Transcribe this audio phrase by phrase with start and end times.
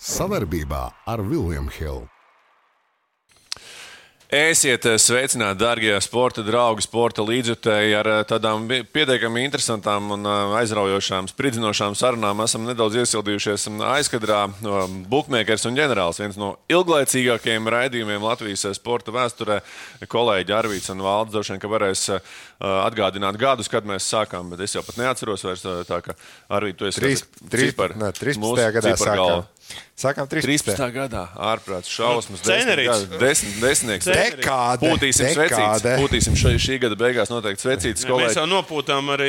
[0.00, 2.08] Savarbībā ar Vilniņu Hildu.
[4.30, 7.96] Esiet sveicināti, darbie sporta draugi, sporta līdzjutēji.
[7.98, 14.44] Ar eh, tādām pietiekami interesantām un eh, aizraujošām, spridzinošām sarunām esam nedaudz iesildījušies aizkadrā.
[15.10, 19.58] Bookmakers un ģenerālis, viens no ilglaicīgākajiem raidījumiem Latvijas sporta vēsturē.
[20.08, 22.34] Kolēģi Arvīts un Valds droši vien, ka varēs eh,
[22.70, 26.16] atgādināt gadus, kad mēs sākām, bet es jau pat neatceros vairs tā, ka
[26.54, 28.70] Arvīt, tu esi 3, 3, cipar, ne, 13.
[28.78, 28.94] gadā
[29.70, 29.86] sākām.
[30.00, 30.72] Sākām 13.
[30.72, 30.92] 13.
[30.94, 32.40] gadā ārprāts šausmas.
[32.46, 33.04] Cenerīts.
[33.20, 34.06] Desmit, desmitnieks.
[34.08, 34.88] Dekāde.
[34.88, 35.50] Pūtīsim dekāde.
[35.52, 36.00] svecītes.
[36.00, 38.06] Pūtīsim šī, šī gada beigās noteikti svecītes.
[38.08, 39.28] Ja, mēs jau nopūtām arī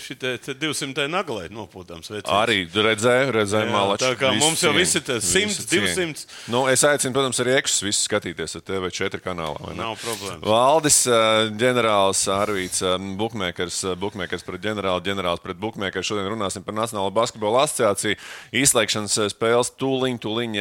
[0.00, 0.16] šī
[0.56, 1.48] 200 naglē.
[1.52, 2.32] Nopūtām svecītes.
[2.32, 4.06] Arī redzēju, redzēju malači.
[4.06, 5.92] Tā kā Visu mums jau visi te 100, Visu cieņu.
[5.98, 6.24] 200.
[6.54, 9.60] Nu, es aicinu, protams, arī ekšus visus skatīties ar TV4 kanālā.
[9.66, 9.82] vai ne?
[9.82, 10.48] Nav problēmas.
[10.48, 12.80] Valdis, eh, ģenerālis Arvīts,
[13.20, 16.08] Bookmakers, Bookmakers pret ģenerāli, ģenerālis pret Bookmakers.
[16.08, 18.16] Šodien runāsim par Nacionālo basketbola asociāciju.
[18.52, 20.56] Izslēgšanas eh, spēles tūliņ, tūliņ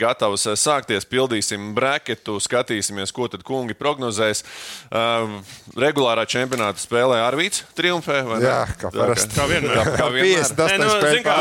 [0.00, 1.06] gatavas sākties.
[1.10, 4.42] Pildīsim breketu, skatīsimies, ko tad kungi prognozēs.
[4.90, 5.38] Uh,
[5.78, 8.20] regulārā čempionāta spēlē Arvīts triumfē.
[8.26, 8.48] vai ne?
[8.48, 9.34] Jā, kā parasti.
[9.36, 9.76] Kā vienmēr.
[9.80, 10.44] Kā, kā vienmēr.
[10.50, 11.36] 58 Nē, nu, zin kā,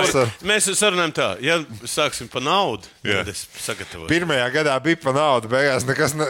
[0.49, 1.57] mēs sarunājam tā, ja
[1.89, 3.21] sāksim par naudu, Jā.
[3.21, 4.09] tad es sagatavoju.
[4.11, 6.27] Pirmajā gadā bija pa naudu, beigās nekas ne,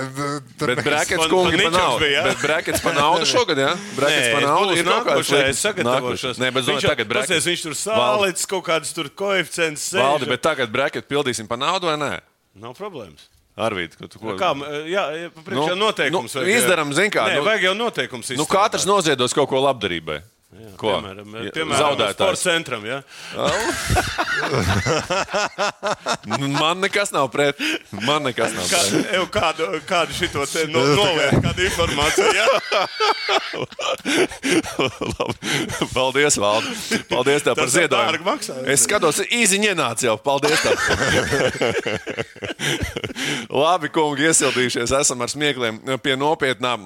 [0.60, 0.84] tur Bet
[1.20, 2.00] Pa- kungi pa pa naudu.
[2.06, 2.24] bija?
[2.30, 3.72] Bet brakets pa naudu šogad, jā?
[3.98, 6.40] Brakets Nē, pa naudu ir nākošais.
[6.40, 9.90] Nē, bet zinu, tagad pasies, Viņš tur sālīts, kaut kādas tur koeficients.
[9.98, 12.14] Valdi, bet tagad braketu pildīsim pa naudu vai nē?
[12.60, 13.28] Nav problēmas.
[13.60, 14.38] Arvīt, ko tu ko?
[14.40, 14.54] Kā,
[14.88, 16.32] jā, jā, priekšā Nu, noteikums.
[16.32, 16.56] nu, vajag.
[16.64, 18.30] izdaram, zin kā, Nē, nu- vajag jau noteikums.
[18.40, 20.22] Nu, katrs noziedos kaut ko labdarībai.
[20.82, 20.98] Ko?
[20.98, 22.42] Piemēram, Ja, piemēram Zaudētājs.
[22.42, 22.82] centram.
[22.86, 23.04] Ja?
[26.26, 27.58] Nu, Man nekas nav pret.
[27.92, 29.06] Man nekas nav Kā, pret.
[29.14, 32.34] ev, kādu, kādu šito te no, noliek, kādu informāciju.
[32.34, 32.48] Ja?
[35.20, 35.36] Labi.
[35.94, 36.68] Paldies, Valdi.
[37.12, 38.24] Paldies tev par ziedojumu.
[38.26, 38.54] maksā.
[38.74, 40.18] Es skatos, īziņā ienāca jau.
[40.18, 40.78] Paldies tev.
[43.64, 44.94] Labi, kungi, iesildījušies.
[44.98, 46.80] Esam ar smiekliem pie nopietnām.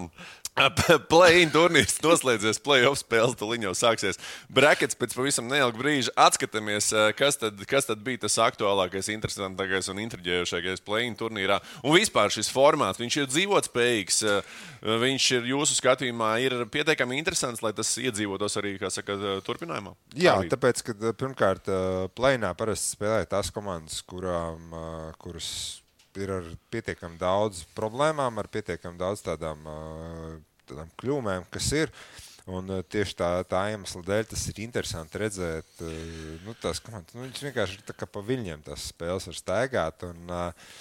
[1.12, 3.34] Play-in turnīrs noslēdzies, play-off spēles
[3.64, 4.20] jau sāksies.
[4.54, 9.90] Brakets pēc pavisam neilga brīža atskatāmies, eh, kas tad, kas tad bija tas aktuālākais, interesantākais
[9.90, 11.60] un intriģējošākais play-in turnīrā.
[11.82, 17.64] Un vispār šis formāts, viņš ir dzīvotspējīgs, eh, viņš ir jūsu skatījumā ir pietiekami interesants,
[17.66, 19.96] lai tas iedzīvotos arī, saka, turpinājumā.
[20.14, 20.54] Jā, Arvīd.
[20.54, 21.66] tāpēc, ka eh, pirmkārt,
[22.14, 24.70] plēnā parasti spēlē tās komandas, kurām,
[25.18, 25.82] kuras
[26.18, 31.94] ir ar pietiekami daudz problēmām, ar pietiekami daudz tādām, eh, tādām kļūmēm, kas ir.
[32.54, 37.16] Un eh, tieši tā, tā iemesla dēļ tas ir interesanti redzēt, eh, nu, tās komandas.
[37.16, 40.04] Nu, viņas vienkārši ir pa viļņiem tās spēles var staigāt.
[40.10, 40.74] Un, uh,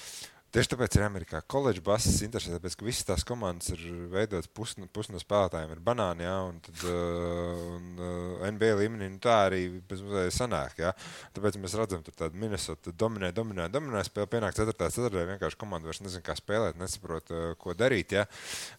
[0.53, 3.81] Tieši tāpēc ir Amerikā koledžas bases interesē, tāpēc, ka visas tās komandas ir
[4.13, 9.09] veidotas pusi pus no spēlētājiem, ir banāni, jā, un, tad, uh, un uh, NBA līmenī
[9.15, 10.77] nu, tā arī bez mazliet sanāk.
[10.85, 10.91] Jā.
[11.33, 14.77] Tāpēc mēs redzam, ka tāda Minnesota dominē, dominē, dominē spēle, pienāk 4.
[14.83, 18.13] ceturtajā, vienkārši komanda vairs nezina, kā spēlēt, nesaprot, uh, ko darīt.
[18.19, 18.27] Jā.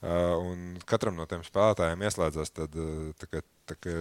[0.04, 3.98] Uh, un katram no tiem spēlētājiem ieslēdzas tad, uh, tā tā kā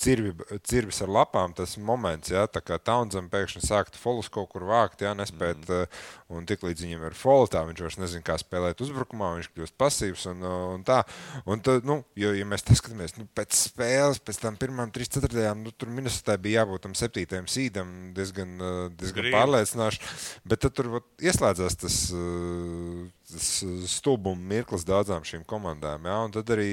[0.00, 0.32] cirvi,
[0.66, 5.04] cirvis ar lapām, tas moments, ja, tā kā Taunzam pēkšņi sākt folus kaut kur vākt,
[5.04, 6.00] ja, nespēt, mm.
[6.36, 9.76] un tik līdz viņam ir folu, tā viņš vairs nezina, kā spēlēt uzbrukumā, viņš kļūst
[9.80, 10.44] pasīvs un,
[10.76, 11.02] un tā.
[11.44, 15.12] Un tad, nu, jo, ja mēs tā skatāmies, nu, pēc spēles, pēc tam pirmām trīs
[15.12, 19.36] ceturtajām, nu, tur Minnesotā bija jābūt tam septītajam sīdam diezgan, uh, diezgan Grīni.
[19.36, 20.04] pārliecinoši,
[20.48, 26.34] bet tad tur vat, ieslēdzās tas, uh, tas stulbuma mirklis daudzām šīm komandām, ja, un
[26.34, 26.70] tad arī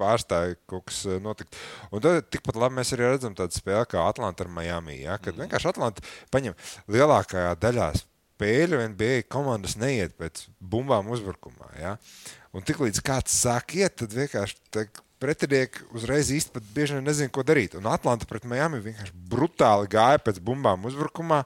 [0.00, 1.56] pārstāja kaut kas uh, notikt.
[1.94, 5.34] Un tad tikpat labi mēs arī redzam tādu spēli kā Atlanta ar Miami, ja, kad
[5.34, 5.44] mm.
[5.44, 6.04] vienkārši Atlanta
[6.34, 6.58] paņem
[6.94, 7.92] lielākajā daļā
[8.34, 11.70] spēļu NBA komandas neiet pēc bumbām uzbrukumā.
[11.78, 11.96] Ja?
[12.54, 14.88] Un tiklīdz kāds sāk iet, tad vienkārši tā
[15.22, 17.76] pretinieki uzreiz pat bieži vien nezina, ko darīt.
[17.78, 21.42] Un Atlanta pret Miami vienkārši brutāli gāja pēc bumbām uzbrukumā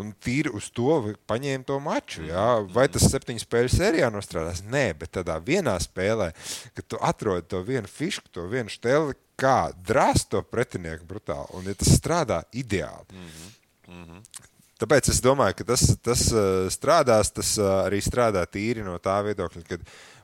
[0.00, 2.24] un tīri uz to paņēma to maču.
[2.28, 2.46] Ja?
[2.74, 4.62] Vai tas septiņu spēļu sērijā nostrādās?
[4.66, 6.30] Nē, bet tādā vienā spēlē,
[6.76, 11.50] kad tu atrodi to vienu fišku, to vienu steli, kā drāzt to pretinieku brutāli.
[11.56, 13.20] Un ja tas strādā ideāli.
[14.80, 17.32] Tāpēc es domāju, ka tas, tas eh, strādās.
[17.36, 19.80] Tas eh, arī strādā tīri no tā viedokļa, ka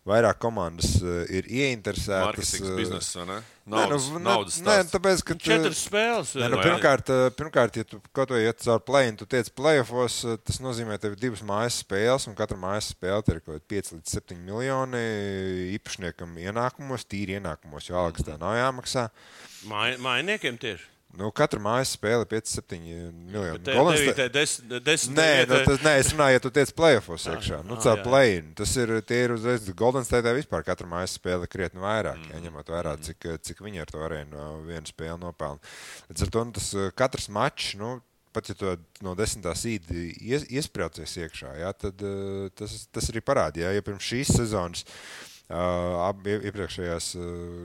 [0.07, 2.55] vairāk komandas eh, ir ieinteresētas.
[2.61, 3.39] Eh, bizness, vai ne?
[3.67, 6.37] Nē, Naudas, nu, naudas nē, tāpēc, ka Četras spēles.
[6.39, 10.21] Nē, nu, pirmkārt, eh, pirmkārt, ja tu kaut vai iet caur plēnu, tu tiec playoffs,
[10.47, 13.67] tas nozīmē, ka tev ir divas mājas spēles, un katra mājas spēle ir kaut kādi
[13.75, 15.05] 5 līdz 7 miljoni
[15.75, 19.09] īpašniekam ienākumos, tīri ienākumos, jo algas tā nav jāmaksā.
[19.67, 20.93] Māj, mājiniekiem tieši.
[21.17, 23.61] Nu, katra mājas spēle ir 5-7 miljoni.
[23.65, 24.55] Devītē, State- des,
[24.85, 27.63] desmit, Nē, nu, tas, nē, es runāju, ja tu tiec playoffs iekšā.
[27.65, 27.95] Nu, ah, jā.
[28.05, 28.51] play-in.
[28.59, 32.35] Tas ir, tie ir uzreiz Golden State vispār katra mājas spēle krietni vairāk, mm.
[32.35, 35.73] ja, ņemot vērā, cik, cik viņi ar to arēnu uh, vienu spēli nopelna.
[36.11, 37.97] Līdz ar to nu, tas uh, katrs mačs, nu,
[38.37, 38.75] pat ja tu
[39.05, 43.73] no desmitā sīda ies, iesprācies iekšā, jā, tad uh, tas, tas arī parādīja.
[43.73, 44.85] Ja pirms šīs sezonas
[45.47, 47.13] ab, iepriekšējās,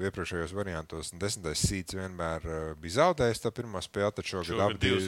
[0.05, 2.45] iepriekšējos variantos desmitais sīds vienmēr
[2.81, 5.07] bija zaudējis to pirmo spēli, tad šogad, abi divas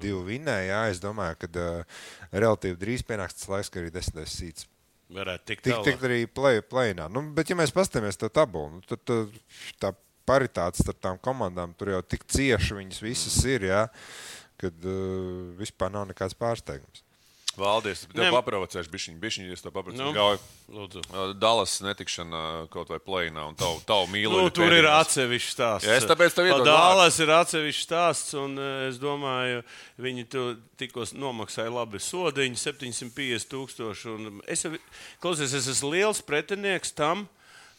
[0.00, 0.40] divi.
[0.70, 1.68] Jā, es domāju, ka
[2.32, 4.68] relatīvi drīz pienāks tas laiks, ka arī desmitais sīds
[5.10, 5.86] Varētu tikt Tik, tālāk.
[5.88, 7.08] tik arī play, playinā.
[7.10, 9.32] Nu, bet, ja mēs paskatāmies to tabulu, nu, tad, tad
[9.82, 9.90] tā
[10.28, 13.80] paritāte starp tām komandām tur jau tik cieši viņas visas ir, jā,
[14.60, 17.02] kad uh, vispār nav nekāds pārsteigums.
[17.60, 19.98] Valdies, tev paprovocēšu bišķiņu, bišķiņu, es to paprasu.
[20.00, 20.38] Nu, Nu, Gauj,
[20.72, 21.02] lūdzu.
[21.12, 24.40] uh, Dallas netikšana uh, kaut vai plēnā un tavu, tavu mīlu.
[24.42, 25.88] Nu, tur ir atsevišķs stāsts.
[25.88, 28.56] Ja, es tāpēc tev iedodu Dālas ir atsevišķs stāsts, un
[28.88, 29.60] es domāju,
[30.00, 30.46] viņi tu
[30.80, 34.08] tikko nomaksāja labi sodiņu, 750 tūkstoši.
[34.16, 34.64] un Es,
[35.20, 37.26] klausies, es esmu liels pretinieks tam,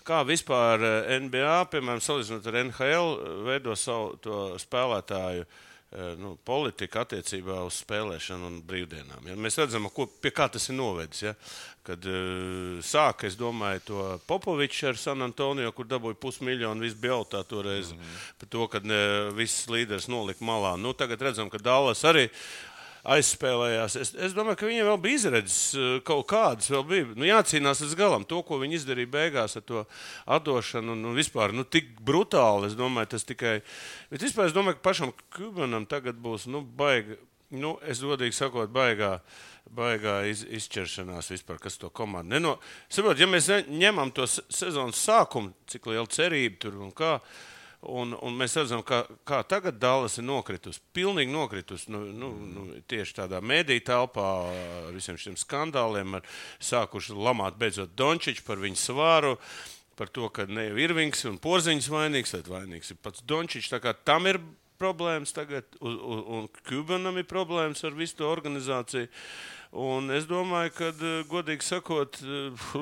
[0.07, 0.81] kā vispār
[1.21, 3.11] NBA, piemēram, salīdzinot ar NHL,
[3.49, 4.15] veido savu
[4.61, 5.43] spēlētāju.
[5.45, 9.25] eh, Nu, politika attiecībā uz spēlēšanu un brīvdienām.
[9.27, 9.33] Ja?
[9.35, 11.25] Mēs redzam, ko, pie kā tas ir novedis.
[11.25, 11.33] Ja?
[11.83, 17.17] Kad uh, sāka, es domāju, to Popovičs ar San Antonio, kur dabūja pusmiljonu, viss bija
[17.17, 18.23] jautā toreiz mm -hmm.
[18.39, 20.77] par to, ka uh, viss līderis nolika malā.
[20.79, 22.29] Nu, tagad redzam, ka Dallas arī
[23.03, 23.95] aizspēlējās.
[24.01, 27.97] Es, es domāju, ka viņiem vēl bija izredzes uh, kaut kādas, bija nu, jācīnās līdz
[27.99, 28.25] galam.
[28.29, 29.85] To, ko viņi izdarīja beigās ar to
[30.29, 33.59] atdošanu, un, un vispār nu, tik brutāli, es domāju, tas tikai.
[34.13, 37.17] Bet vispār es domāju, ka pašam Kubanam tagad būs nu, baigi.
[37.51, 39.17] Nu, es godīgi sakot, baigā,
[39.75, 42.53] baigā iz, izšķiršanās vispār, kas to komandu neno.
[42.87, 47.17] Saprot, ja mēs ņemam to se- sezonas sākumu, cik liela cerība tur un kā.
[47.81, 50.83] Un, un mēs redzam, ka, kā tagad Dālas ir nokritusi.
[50.93, 51.89] Pilnīgi nokritusi.
[51.89, 56.27] Nu, nu, nu, tieši tādā mēdīņu telpā ar visiem šiem skandāliem, ar
[56.61, 59.33] sākuši lamāt beidzot Dončiču par viņu svāru.
[59.97, 63.73] Par to, ka ne jau Irvings un Porziņš vainīgs, bet vainīgs ir pats Dončičs.
[64.05, 64.39] Tam ir
[64.81, 69.09] problēmas tagad, un, un, un Kubanam ir problēmas ar visu to organizāciju.
[69.81, 70.93] Un es domāju, ka,
[71.31, 72.21] godīgi sakot,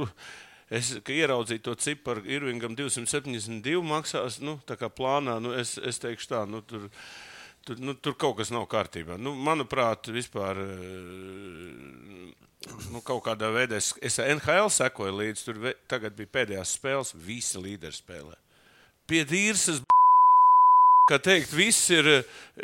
[0.70, 5.40] Es ieraudzīju to ciparu, Irvingam 272 maksās, nu, tā kā plānā.
[5.42, 6.86] Nu, es, es teikšu tā, nu, tur,
[7.66, 9.18] tur, nu, tur kaut kas nav kārtībā.
[9.18, 12.30] Nu, manuprāt, vispār eh,
[12.94, 15.48] nu, kaut kādā veidā es, es NHL sekoju līdzi.
[15.48, 18.38] Tur ve, tagad bija pēdējās spēles, visi līderi spēlē.
[19.10, 19.82] Pie dīrsas.
[21.10, 22.08] Kā teikt, viss ir,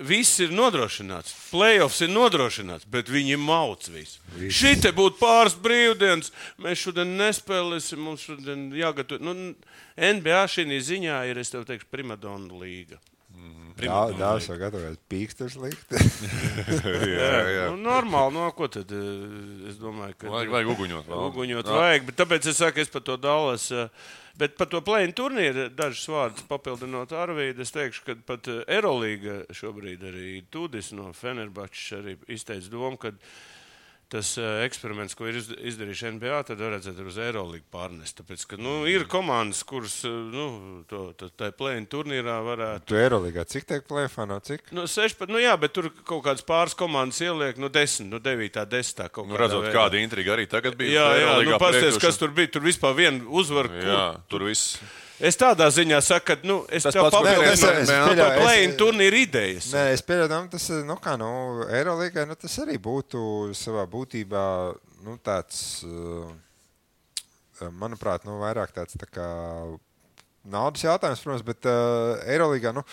[0.06, 1.34] viss ir nodrošināts.
[1.50, 4.22] Playoffs ir nodrošināts, bet viņi mauc visu.
[4.38, 6.30] Šī te būtu pāris brīvdienas.
[6.62, 9.26] Mēs šodien nespēlēsim, mums šodien jāgatavo.
[9.26, 9.56] Nu,
[9.98, 13.02] NBA šī ziņā ir, es tev teikšu, primadona līga.
[13.76, 14.54] Primadona Dāvāts līga.
[14.54, 15.96] jau gatavojas pīksturs likt.
[17.20, 17.64] jā, jā.
[17.74, 18.92] Nu, normāli, no ko tad?
[18.96, 21.10] eh, Es domāju, ka Vajag, vajag uguņot.
[21.10, 21.24] vēl.
[21.32, 21.80] Uguņot Jā.
[21.82, 23.72] vajag, bet tāpēc es saku, es par to Dallas.
[23.76, 23.90] eh,
[24.36, 29.46] Bet par to plēnu turnīru dažus vārdus papildinot Arvīdu, es teikšu, ka pat eh, Eurolīga
[29.56, 33.14] šobrīd arī Tudis no Fenerbačs arī izteica domu, ka
[34.12, 38.18] tas eh, eksperiments, ko ir izd- izdarījuši NBA, tad varētu arī uz Eurolīgu pārnest.
[38.20, 40.46] Tāpēc, ka nu, ir komandas, kuras eh, nu,
[40.90, 42.86] to, to, tā plēnu turnīrā varētu.
[42.92, 44.70] Tu Eiroligā cik tiek plēfā no cik?
[44.76, 48.62] Nu, 16, nu jā, bet tur kaut kādas pāris komandas ieliek, nu, 10, nu, 9,
[48.76, 49.08] 10.
[49.10, 49.74] Kaut Nu, kādā redzot, veidā.
[49.80, 50.94] kāda intriga arī tagad bija.
[51.00, 52.54] Jā, jā, Eirolīgā nu, pasties, kas tur bija.
[52.56, 53.82] Tur vispār viena uzvara.
[53.82, 54.78] Jā, tur viss.
[55.20, 58.32] Es tādā ziņā saku, ka nu, es Tas tev pats, papildinu es- es par pieļauju,
[58.36, 59.68] es- plēnu turnīru idejas.
[59.74, 61.30] Nē, es pieņemu, tas ir, nu, kā, nu,
[61.72, 64.76] Eiroligā, nu, tas arī būtu savā būtībā,
[65.06, 69.30] nu, tāds, uh, manuprāt, nu, vairāk tāds tā kā
[70.46, 72.84] naudas jautājums, protams, bet uh, Eiroligā, nu,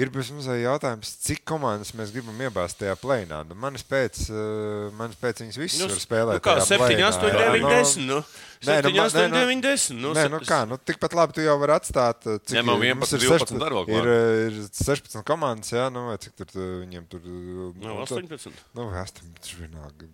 [0.00, 3.42] Ir bezmaz jautājums, cik komandas mēs gribam iebāzt tajā plēnā.
[3.44, 6.38] Nu, manis pēc, uh, manis pēc viņas visas Nu, var spēlēt.
[6.38, 7.42] nu kā tajā 7, play-inā, 8, jā.
[7.42, 8.06] 9, 10.
[8.08, 8.16] Nu,
[8.62, 9.98] Nē, nu, 7, ma- 8, nē, nu- 9, 10.
[10.00, 12.24] Nu, Nē, nu kā, nu, tikpat labi tu jau vari atstāt.
[12.24, 14.08] uh, Cik, Ņemam ir- 11, mums ir 12 16 ar vēl ir, klāt.
[14.08, 17.20] uh, ir 16 komandas, jā, nu, vai cik tur tu, viņiem tur.
[17.28, 18.52] Nu, nu, tad- 18.
[18.72, 19.52] Nu, 18.
[19.60, 20.08] vienalga.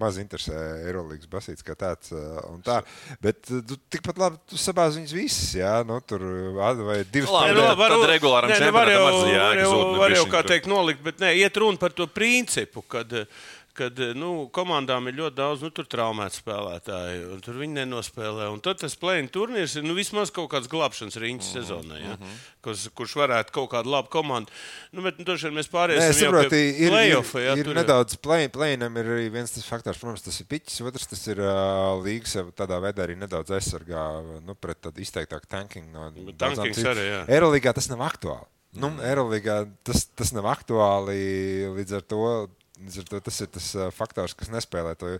[0.00, 0.56] Maz interesē
[0.88, 2.10] Eirolandes basīts kā tāds.
[2.16, 2.78] uh, un Tā.
[3.20, 7.28] Bet uh, tu, tikpat labi tu sabāzi viņas visas, jā, nu, tur uh, vai divas
[7.30, 10.42] tad- var- tad regulāram nē, ne, var jau, čempionātam arī var jau, var jau kā
[10.48, 13.12] teikt, nolikt, bet nē, iet runa par to principu, kad,
[13.80, 18.50] kad nu, komandām ir ļoti daudz nu, tur traumētu spēlētāju, un tur viņi nenospēlē.
[18.52, 22.16] Un tad tas plēņu turnīrs ir nu, vismaz kaut kāds glābšanas riņķis Mhm, sezonai, ja?
[22.64, 24.52] kurš, kurš varētu kaut kādu labu komandu.
[24.92, 28.18] Nu, bet nu, tur šeit mēs saprotu, pie ir, ir, play-offa, ja, ir tur nedaudz
[28.20, 32.36] plēnam, ir arī viens tas faktors, protams, tas ir piķis, otrs tas ir uh, līgas,
[32.38, 34.06] jau tādā veidā arī nedaudz aizsargā
[34.44, 35.90] nu, pret tādu izteiktāku tanking.
[35.94, 37.20] No, tankings arī, jā.
[37.38, 38.48] Eiroligā tas nav aktuāli.
[38.78, 41.18] Nu, Eiroligā tas, tas nav aktuāli
[41.74, 42.24] līdz ar to.
[42.80, 45.10] Tas ir tas faktors, kas nespēlē to,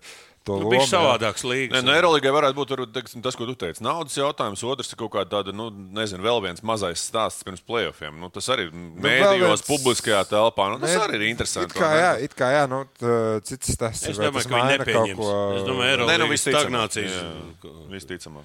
[0.48, 0.70] to Nu, lomu.
[0.72, 0.92] Viņš jā.
[0.94, 1.82] savādāks Nē, līgas.
[1.84, 3.82] nu, Eirolandā varētu būt varbūt, teiksim, tas, ko tu teici.
[3.84, 8.16] Naudas jautājums, otrs ir kaut kāda tāda, nu, nezinu, vēl viens mazais stāsts pirms playoffiem.
[8.22, 10.70] Nu, tas arī ir mēdījos, viens- publiskajā telpā.
[10.72, 11.76] Nu, tas Nē, arī ir interesanti.
[11.76, 12.80] It kā, jā, it kā jā, nu,
[13.44, 14.16] cits tas Es ir.
[14.16, 15.20] vai domāju, ka viņi nepieņems.
[15.20, 17.20] ko- Es domāju, Nē, nu, stagnācijas.
[17.92, 18.44] Visticamāk.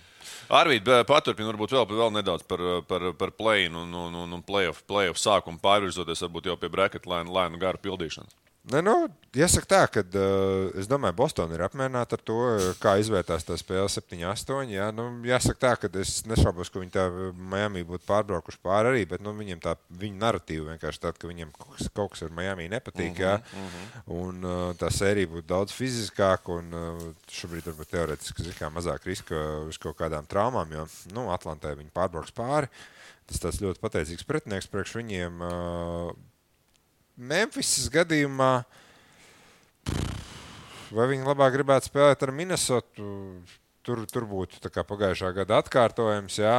[0.49, 4.83] Arvīd, paturpini varbūt vēl, vēl nedaudz par, par, par play un, un, un, un playoff,
[4.85, 8.35] playoff sākumu pārvirzoties varbūt jau pie bracket lēnu, lēnu garu pildīšanas.
[8.65, 8.93] Ne, nu,
[9.37, 13.53] jāsaka tā, ka uh, es domāju, Bostonā ir apmierināta ar to, uh, kā izvērtās tā
[13.61, 14.71] spēle 7-8.
[14.73, 17.03] Jā, nu, jāsaka tā, ka es nešaubos, ka viņi tā
[17.37, 21.53] Miami būtu pārbraukuši pāri arī, bet nu, viņiem tā viņa narratīva vienkārši tāda, ka viņiem
[21.93, 23.13] kaut kas, ar Miami nepatīk.
[23.13, 24.03] Uh -huh, jā, uh -huh.
[24.17, 29.35] Un uh, tā sērija būtu daudz fiziskāka un uh, šobrīd varbūt teorētiski kā, mazāk riska
[29.69, 32.67] uz kaut kādām traumām, jo nu, Atlantē viņi pārbrauks pāri.
[33.25, 35.41] Tas tāds ļoti pateicīgs pretinieks priekš viņiem.
[35.41, 36.15] Uh,
[37.15, 38.49] Memphis gadījumā,
[40.91, 43.05] vai viņi labāk gribētu spēlēt ar Minnesotu?
[43.85, 46.55] Tur, tur būtu pagājušā gada atkārtojums, jā,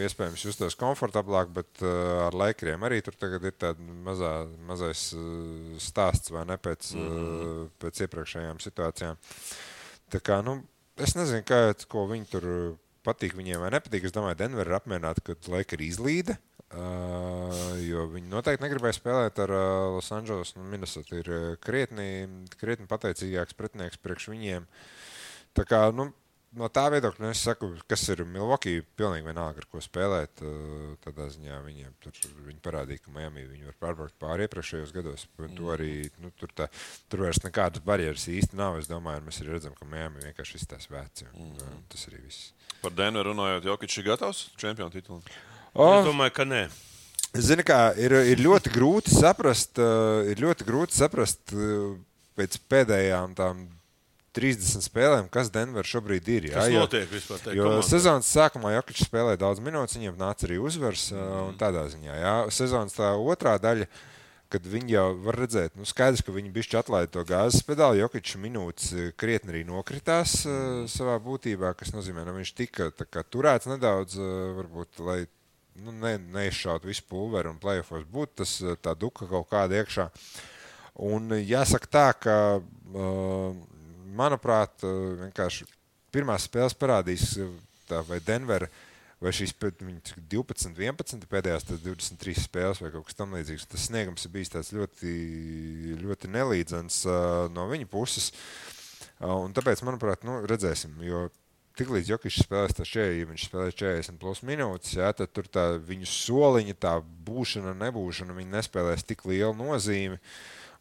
[0.00, 4.30] iespējams, justos komfortablāk, bet uh, ar laikiem arī tur tagad ir tāds mazā,
[4.64, 7.68] mazais uh, stāsts vai ne pēc, mm -hmm.
[7.84, 9.20] pēc iepriekšējām situācijām.
[10.08, 10.62] Tā kā, nu,
[10.96, 12.48] es nezinu, kā, ko viņi tur
[13.04, 14.08] patīk viņiem vai nepatīk.
[14.08, 16.38] Es domāju, Denver ir apmierināta, ka laika ir izlīde.
[16.38, 16.53] Uh,
[17.84, 20.54] jo viņi noteikti negribēja spēlēt ar uh, Los Angeles.
[20.58, 22.26] Nu, Minnesota ir uh, krietni,
[22.58, 24.66] krietni pateicīgāks pretinieks priekš viņiem.
[25.54, 26.08] Tā kā, nu,
[26.58, 30.42] no tā viedokļa, nu, es saku, kas ir Milwaukee, pilnīgi vienalga, ar ko spēlēt.
[30.42, 35.28] Uh, tādā ziņā viņiem tur, viņi parādīja, ka Miami viņi var pārbraukt pāri iepriekšējos gados.
[35.38, 35.54] Mm.
[35.60, 36.68] To arī, nu, tur, tā,
[37.12, 38.80] tur vairs nekādas barjeras īsti nav.
[38.82, 41.30] Es domāju, mēs arī redzam, ka Miami vienkārši izstāsta veci.
[41.32, 41.56] Mm.
[41.58, 42.52] Uh, tas arī viss.
[42.84, 45.24] Par Denveru runājot, Jokic ir gatavs čempionu titulam.
[45.74, 46.64] Es domāju, ka nē.
[47.34, 51.96] Zini, kā ir, ir ļoti grūti saprast, uh, ir ļoti grūti saprast uh,
[52.38, 53.64] pēc pēdējām tām
[54.34, 56.46] 30 spēlēm, kas Denver šobrīd ir.
[56.52, 57.86] Jā, jo- vispār tajā Jo komandā?
[57.86, 61.20] sezonas sākumā Jokic spēlēja daudz minūtes, viņiem nāca arī uzvars Mhm.
[61.22, 61.48] mm.
[61.48, 62.14] un tādā ziņā.
[62.22, 62.34] Jā.
[62.50, 63.86] Sezonas tā otrā daļa,
[64.50, 68.34] kad viņi jau var redzēt, nu skaidrs, ka viņi bišķi atlaida to gāzes pedāli, Jokic
[68.38, 70.82] minūtes eh, krietni arī nokritās Mhm.
[70.84, 75.26] uh, savā būtībā, kas nozīmē, ka nu, viņš tika kā turēts nedaudz, uh, varbūt, lai
[75.76, 80.08] nu, ne, neizšautu visu pulveri un plēsofos būtu tas eh, tā duka kaut kāda iekšā.
[81.06, 83.54] Un eh, jāsaka tā, ka, uh,
[84.14, 84.84] manuprāt,
[85.24, 85.66] vienkārši
[86.14, 87.32] pirmās spēles parādīs,
[87.90, 88.68] tā, vai Denver,
[89.18, 93.66] vai šīs pēc- viņi cik 12, 11, pēdējās tas 23 spēles vai kaut kas tamlīdzīgs.
[93.72, 95.14] Tas sniegums ir bijis ļoti,
[96.04, 97.00] ļoti nelīdzens
[97.50, 98.30] no viņa puses.
[99.24, 100.94] Un tāpēc, manuprāt, nu, redzēsim.
[101.02, 101.26] Jo
[101.74, 105.64] Tiklīdz Jokic spēlēs tā šeit, ja viņš spēlē 40 plus minūtes, jā, tad tur tā
[105.82, 106.92] viņu soliņa, tā
[107.26, 110.20] būšana, nebūšana, viņi nespēlēs tik lielu nozīmi.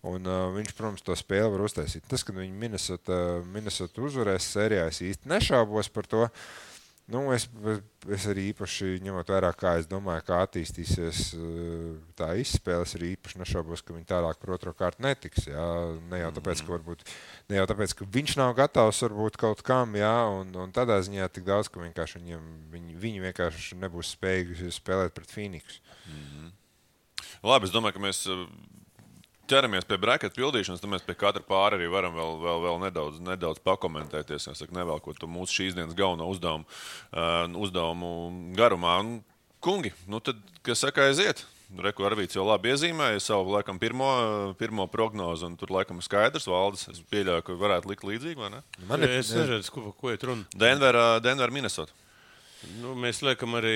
[0.03, 2.03] Un, uh, viņš, protams, to spēli var uztaisīt.
[2.11, 6.27] Tas, ka viņi Minnesota, Minnesota uzvarēs sērijā, es īsti nešaubos par to.
[7.11, 7.49] Nu, es,
[8.15, 12.85] es arī īpaši ņemot vērā, kā es domāju, kā attīstīsies uh, tā izspēle.
[12.87, 15.49] Es arī īpaši nešaubos, ka viņi tālāk par otro kārtu netiks.
[15.49, 15.65] Jā.
[16.07, 17.03] Ne jau tāpēc, ka, varbūt,
[17.51, 21.27] ne jau tāpēc, ka viņš nav gatavs varbūt kaut kam, jā, un, un tādā ziņā
[21.35, 25.81] tik daudz, ka vienkārši viņiem, viņi, viņi vienkārši nebūs spējīgi spēlēt pret Phoenix.
[27.43, 28.47] Labi, es domāju, ka mēs uh,
[29.51, 33.21] ķeramies pie bracketa pildīšanas, tad mēs pie katra pāri arī varam vēl, vēl, vēl nedaudz,
[33.23, 34.49] nedaudz pakomentēties.
[34.51, 36.67] Es saku, nevelkot to mūsu šīs dienas galveno uzdevumu,
[37.13, 38.13] uh, uzdevumu
[38.57, 38.99] garumā.
[39.03, 39.17] Un,
[39.63, 41.45] kungi, nu tad, kas saka, aiziet?
[41.83, 44.11] Reku Arvīts jau labi iezīmēja savu laikam, pirmo,
[44.59, 46.85] pirmo prognozi, un tur laikam ir skaidrs, valdes.
[46.91, 48.61] Es pieļauju, ka varētu likt līdzīgi, vai ne?
[48.89, 50.45] Man ir neredzu, ko, ko ir runa.
[50.53, 51.95] Denver, Denver Minnesota.
[52.81, 53.73] Nu, mēs liekam arī.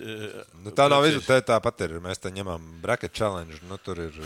[0.00, 1.24] eh, Nu, tā nav izvēle.
[1.28, 1.94] Tā tāpat ir.
[2.04, 3.60] Mēs te ņemam bracket challenge.
[3.68, 4.18] Nu, tur ir.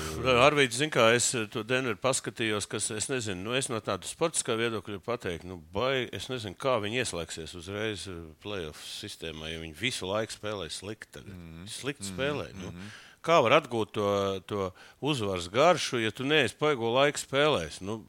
[0.44, 4.08] Arvīds, zin kā es eh, to Denveru paskatījos, kas, es nezinu, nu, es no tāda
[4.08, 9.62] sportiskā viedokļa pateiktu, nu, baigi, es nezinu, kā viņi ieslēgsies uzreiz eh, playoff sistēmā, ja
[9.62, 11.12] viņi visu laiku spēlē slikti.
[11.18, 11.34] Tagad.
[11.34, 11.66] Mm.
[11.70, 12.50] Slikti spēlē.
[12.54, 12.64] Mm.
[12.64, 12.90] Nu,
[13.24, 14.08] kā var atgūt to,
[14.50, 14.70] to
[15.04, 17.80] uzvaras garšu, ja tu neesi paigo laiku spēlējis?
[17.84, 18.00] Nu,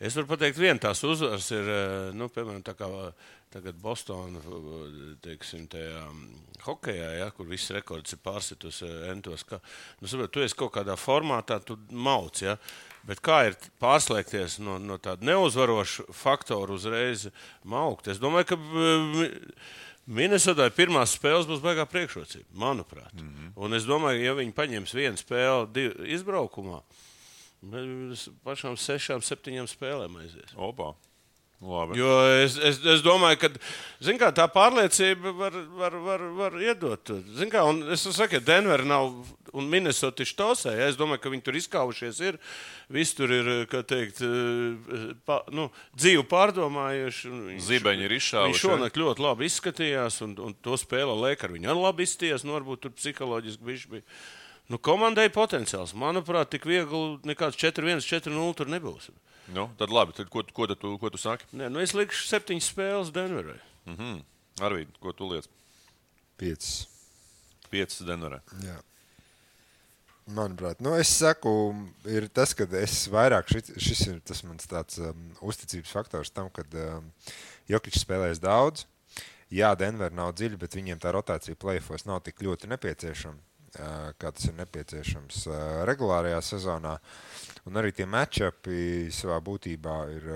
[0.00, 2.88] es varu pateikt, viena tās uzvaras ir, eh, nu, piemēram, tā kā
[3.54, 4.42] tagad Bostonā,
[5.22, 6.02] teiksim, tajā
[6.64, 8.80] hokejā, ja, kur viss rekords ir pārsitus
[9.10, 9.44] entos.
[9.46, 9.60] Ka,
[10.00, 12.56] nu, saprot, tu esi kaut kādā formātā, tu mauc, ja,
[13.06, 17.28] bet kā ir pārslēgties no, no tāda neuzvaroša faktora uzreiz
[17.62, 18.10] maukt?
[18.10, 19.48] Es domāju, ka mm,
[20.04, 23.14] Minnesotā pirmās spēles būs baigā priekšrocība, manuprāt.
[23.14, 23.52] Mm -hmm.
[23.56, 26.82] Un es domāju, ja viņi paņems vienu spēli div, izbraukumā,
[28.44, 30.52] pašām sešām, septiņām spēlēm aizies.
[30.56, 30.94] Opa.
[31.62, 31.96] Labi.
[31.98, 32.10] Jo
[32.42, 33.48] es, es, es domāju, ka
[34.20, 37.14] kā, tā pārliecība var, var, var, var iedot.
[37.38, 37.62] Zin Kā,
[37.94, 39.12] es saku, ka Denver nav
[39.54, 40.74] un Minnesota ir štausē.
[40.76, 40.90] Ja?
[40.90, 42.20] Es domāju, ka viņi tur izkaujušies.
[42.26, 42.38] Ir.
[42.92, 43.50] Visi tur ir
[43.88, 44.20] teikt,
[45.28, 47.34] pa, nu, dzīvi pārdomājuši.
[47.64, 51.54] Zibeņi ir izšāvuši, Viņš šonakt ļoti labi izskatījās, un, un to spēlē Lēkar.
[51.54, 54.08] Viņa arī labi izskatījās, nu, varbūt tur psiholoģiski bija.
[54.72, 55.92] Nu, komandai potenciāls.
[55.96, 59.10] Manuprāt, tik viegli nekāds 4-1, 4-0 tur nebūs.
[59.52, 61.44] Nu, tad labi, tad ko, ko, tad tu, ko tu saki?
[61.52, 63.60] Nē, nu es likšu septiņas spēles Denverai.
[63.84, 64.22] Mm -hmm.
[64.64, 65.48] Arvīd, ko tu liec?
[66.36, 66.86] Piecas.
[67.70, 68.40] Piecas Denverē.
[68.64, 68.78] Jā.
[70.24, 71.74] Manuprāt, nu, es saku,
[72.08, 76.48] ir tas, ka es vairāk šis, šis ir tas mans tāds um, uzticības faktors tam,
[76.48, 77.10] ka um,
[77.68, 78.86] Jokic spēlēs daudz.
[79.52, 83.36] Jā, Denver nav dziļi, bet viņiem tā rotācija plēfos nav tik ļoti nepieciešama,
[83.74, 85.44] kā tas ir nepieciešams
[85.88, 86.94] regulārajā sezonā.
[87.64, 90.26] Un arī tie matčupi savā būtībā ir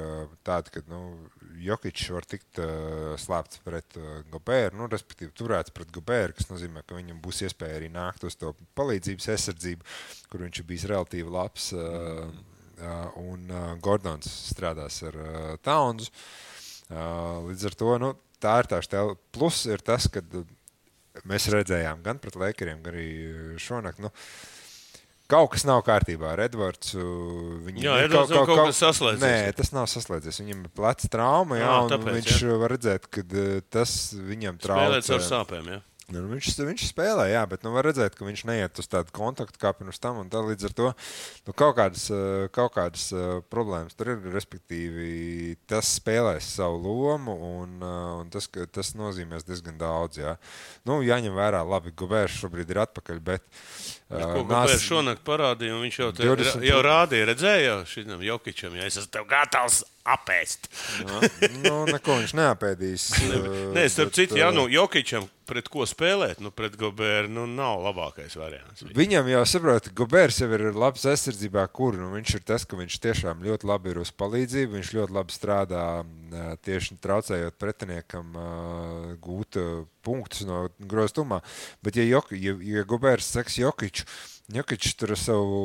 [0.47, 1.01] tādi, ka nu,
[1.61, 2.61] Jokic var tikt
[3.21, 3.99] slēpts pret
[4.33, 8.39] Gobēru, nu, respektīvi turēts pret Gobēru, kas nozīmē, ka viņam būs iespēja arī nākt uz
[8.39, 9.89] to palīdzības aizsardzību,
[10.33, 11.73] kur viņš ir bijis relatīvi labs.
[11.75, 12.31] Uh,
[13.19, 13.51] un
[13.83, 15.17] Gordons strādās ar.
[15.19, 15.57] Uh,
[17.49, 19.17] līdz ar to nu, tā ir tā stila.
[19.35, 20.23] Plus ir tas, ka
[21.27, 23.09] mēs redzējām gan pret Lakeriem, gan arī
[23.63, 23.99] šonakt.
[24.05, 24.13] Nu,
[25.29, 27.03] Kaut kas nav kārtībā ar Edvardu.
[27.77, 29.21] Jā, Edvards kaut, kaut, kaut kas saslēdzies.
[29.21, 30.39] Nē, tas nav saslēdzies.
[30.41, 32.55] Viņam ir pleca trauma, jā, Jā, tāpēc, viņš jā.
[32.63, 34.87] var redzēt, ka eh, tas viņam traucē.
[34.87, 35.69] Spēlēts ar sāpēm.
[35.75, 35.83] Ja?
[36.09, 39.61] Nu, viņš, viņš spēlē, jā, bet nu, var redzēt, ka viņš neiet uz tādu kontaktu
[39.61, 40.23] kā pirms tam.
[40.33, 44.23] Tā, līdz ar to nu, kaut kādas, eh, kaut kādas uh, problēmas tur ir.
[44.33, 50.23] Respektīvi, tas spēlēs savu lomu, un, uh, un tas, tas nozīmēs diezgan daudz.
[50.23, 50.39] Jā.
[50.89, 53.21] Nu, jāņem vērā, labi, Gobērs šobrīd ir atpakaļ.
[53.29, 53.45] Bet,
[54.09, 58.81] Ko nāc- Gabērs šonakt parādīja, un viņš jau, te, 20 jau rādīja, redzēja šim Jokičam,
[58.81, 60.71] ja es esmu tev gatavs apēst.
[61.61, 63.11] nu, neko viņš neapēdīs.
[63.77, 68.37] Nē, starp citu, uh, nu, Jokičam pret ko spēlēt, nu, pret Gabēru, nu, nav labākais
[68.39, 68.85] variants.
[68.97, 73.01] Viņam jau saprot, Gobērs jau ir labs aizsardzībā, kur nu, viņš ir tas, ka viņš
[73.09, 74.77] tiešām ļoti labi ir uz palīdzību.
[74.79, 75.85] Viņš ļoti labi strādā
[76.67, 78.37] tieši traucējot pretiniekam
[79.25, 79.61] gūt
[80.05, 81.43] punktus no groztumā.
[81.85, 84.07] Bet, ja, Jok, ja, ja Gobērs seks Jokiču,
[84.49, 85.57] Jokičs tur ar savu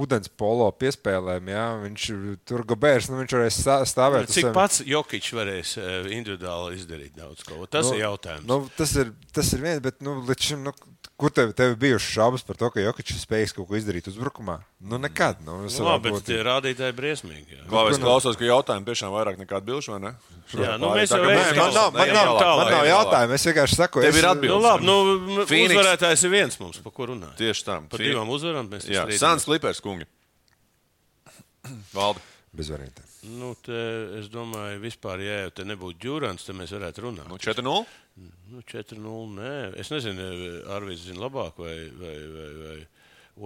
[0.00, 2.04] ūdens polo piespēlēm, jā, viņš
[2.48, 4.30] tur Gobērs, nu, viņš varēs stā- stāvēt.
[4.30, 7.66] uz Cik saviem- pats Jokičs varēs eh, individuāli izdarīt daudz ko?
[7.68, 8.46] Tas Nu, ir jautājums.
[8.48, 10.72] Nu, tas, ir, tas ir viens, bet nu, līdz šim, nu,
[11.16, 14.58] kur tev, tev ir bijušas šaubas par to, ka Jokic spējas kaut ko izdarīt uzbrukumā?
[14.80, 15.38] Nu, nekad.
[15.46, 17.56] Nu, Nu, labi, bet tie rādītāji briesmīgi.
[17.56, 17.62] jā.
[17.72, 20.12] Labi, es klausos, ka jautājumu tiešām vairāk nekā atbildšu, vai ne?
[20.52, 23.32] Jā, nu, mēs jau ejam man nav, man nav, man nav jautājumu.
[23.38, 24.54] Es vienkārši saku, Tev ir atbilde.
[24.54, 27.34] Nu, labi, nu, Phoenix- uzvarētājs ir viens mums, par ko runājam.
[27.40, 27.80] Tieši tā.
[27.88, 29.06] Par divām uzvarām mēs Jā.
[29.18, 30.04] Sans Klipers kungi.
[31.96, 32.20] Valdi.
[32.56, 33.04] Bez variantiem.
[33.26, 33.78] Nu, te,
[34.20, 37.30] es domāju, vispār, ja jau te nebūtu ģūrants, tad mēs varētu runāt.
[37.30, 37.86] Nu, 4-0.
[38.52, 39.16] Nu, 4-0.
[39.38, 40.28] Nē, es nezinu,
[40.76, 42.76] Arvīds zina labāk, vai, vai, vai, vai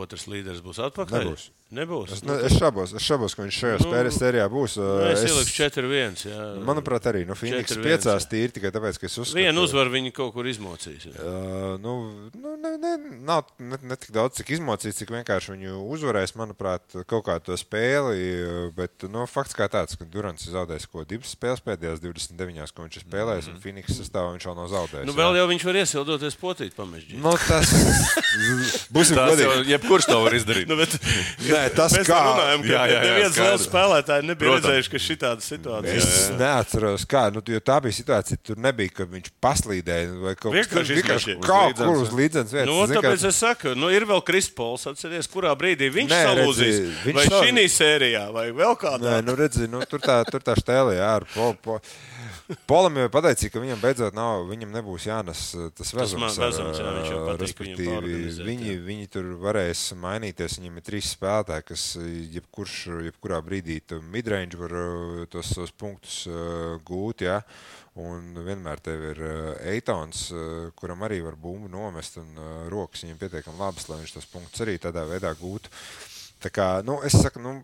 [0.05, 1.25] otrs līderis būs atpakaļ.
[1.25, 1.49] Nebūs.
[1.71, 2.11] Nebūs.
[2.17, 4.73] Es, ne, es, šaubos, es šaubos, ka viņš šajā Nu, spēles sērijā būs.
[4.81, 6.25] Nu, uh, es ieliku 4-1.
[6.27, 6.47] jā.
[6.67, 8.31] Manuprāt, arī nu, Phoenix 4-1, piecās jā.
[8.33, 11.07] tīri tikai tāpēc, ka es uzskatu, Vienu uzvaru viņi kaut kur izmocīs.
[11.07, 11.15] jā.
[11.23, 11.93] Uh, nu,
[12.35, 16.83] nu, ne, ne, nav ne, ne tik daudz, cik izmocīts, cik vienkārši viņu uzvarēs, manuprāt,
[17.07, 18.19] kaut kā to spēli.
[18.75, 22.89] Bet nu, fakts kā tāds, ka Durants ir zaudējis ko divas spēles pēdējās 29, ko
[22.89, 25.07] viņš ir spēlējis, un Phoenix sastāvā viņš vēl nav zaudējis.
[25.07, 25.21] Nu, jā.
[25.23, 27.23] vēl jau viņš var iesildoties potīt pamežģīt.
[27.23, 27.71] Nu, tas
[28.95, 29.71] būsim Tas jau godīgi.
[29.77, 30.69] jebkurš to var izdarīt.
[30.71, 30.95] Nu, bet,
[31.61, 34.65] Nē, tas mēs kā- runājam, ka Jā, jā, jā, neviens liels spēlētājs nebija Protams.
[34.65, 38.39] redzējuši, ka šī tāda situācija Es neatceros, kā nu, jo tā bija situācija.
[38.43, 42.71] Tur nebija, ka viņš paslīdēja vai kaut kas Vienkārši vienkārši kaut kur uz līdzenas vietas.
[42.73, 44.87] Nu, tāpēc es saku, nu, ir vēl Krispols.
[44.91, 46.79] Atcerieties, kurā brīdī viņš Nē, salūzīs.
[46.81, 49.19] redzi, viņš Vai šī sērijā, vai vēl kādā.
[49.19, 51.81] Nē, nu, redzi, nu, tur tā, tur tā stēlē, jā, ar po, po.
[52.71, 56.21] Polam jau pateicīja, ka viņam beidzot nav, viņam nebūs jānes uh, tas vezums.
[56.21, 58.15] man- ar, vezums, jā, viņš jau respektīvi,
[58.49, 60.59] viņi, viņi tur varēs mainīties.
[60.61, 62.07] Viņam ir trīs spēlētāji, kas uh,
[62.39, 62.77] jebkurš,
[63.11, 64.75] jebkurā brīdī midrange var
[65.31, 66.25] tos, tos punktus
[66.87, 67.27] gūt.
[67.27, 67.41] Jā.
[68.01, 69.19] Un vienmēr tev ir
[69.73, 70.29] Eitons,
[70.79, 72.39] kuram arī var bumbu nomest, un
[72.71, 75.73] rokas viņam pietiekami labas, lai viņš tos punktus arī tādā veidā gūtu.
[76.41, 77.59] Tā kā, nu, es saku, nu,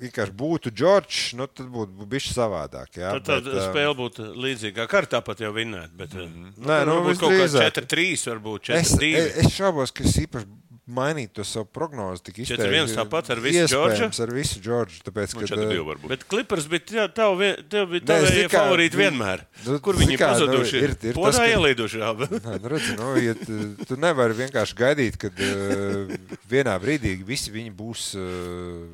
[0.00, 2.96] vienkārši būtu Džordžs, nu, tad būtu bijis savādāk.
[2.96, 4.86] Jā, Tad, tad bet, um, spēle būtu līdzīga.
[4.90, 5.92] Kā tāpat jau vinnēt.
[5.96, 6.52] Bet, mm -hmm.
[6.66, 7.78] Nē, nu, varbūt kaut kā visdrīzāk.
[7.82, 9.14] 4-3, varbūt Es, 4-2.
[9.16, 10.46] es, es šaubos, ka es īpaši
[10.94, 12.68] mainīt to savu prognozi tik izteikti.
[12.68, 15.00] 4-1 tāpat ar visu Iespējams, ar visu Džordžu.
[15.08, 16.08] Tāpēc, Nu, ka, 4-2 varbūt.
[16.12, 19.44] Bet Clippers bija tā, tev, tev bija tā zini kā, favorīti vi- vienmēr.
[19.66, 20.76] nu, Kur viņi kā, nu, pazuduši?
[20.82, 22.28] ir- ir tas, Podā ka- ielīduši abi.
[22.46, 26.12] Nē, nu, redzi, nu, ja tu, tu nevari vienkārši gaidīt, kad uh,
[26.52, 28.26] vienā brīdī visi viņi būs uh,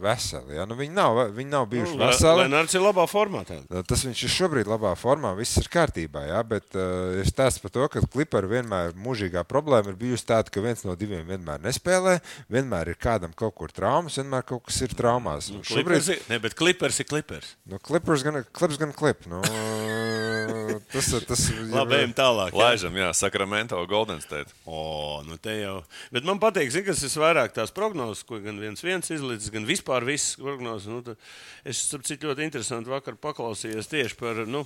[0.02, 0.56] veseli.
[0.58, 0.66] Ja?
[0.68, 2.44] Nu, viņi, nav, viņi nav bijuši Nu, veseli.
[2.46, 3.44] Lenārds ir labā formā.
[3.48, 3.66] Tagad.
[3.70, 6.26] Nu, Tas viņš ir šobrīd labā formā, viss ir kārtībā.
[6.28, 10.50] Jā, bet uh, ir stāsts par to, ka klipari vienmēr mūžīgā problēma ir bijusi tāda,
[10.52, 12.18] ka viens no diviem vienmēr nespēlē,
[12.52, 15.50] vienmēr ir kādam kaut kur traumas, vienmēr kaut kas ir traumās.
[15.52, 16.02] Nu, Šobrīd...
[16.04, 17.54] šobrīd Ne, bet Clippers ir Clippers.
[17.68, 19.24] nu, klipars gan klips, gan klip.
[19.30, 19.40] Nu,
[20.92, 22.52] tas ir tas, Labi, ejam tālāk.
[22.52, 22.60] jā.
[22.60, 24.52] Laižam, jā, Sacramento, Golden State.
[24.68, 25.78] O, nu te jau.
[26.14, 29.66] Bet man patīk, zin, kas ir vairāk tās prognozes, ko gan viens viens izlīdz, gan
[29.68, 30.88] vispār visas prognozes.
[30.92, 31.16] Nu,
[31.64, 34.64] es saprotu, ļoti interesanti vakar paklausījos tieši par, nu,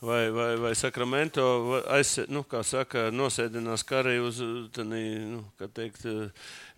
[0.00, 4.40] vai, vai, vai Sacramento vai aiz, nu, saka, nosēdinās karī uz,
[4.74, 5.42] tanī, nu,
[5.76, 6.06] teikt,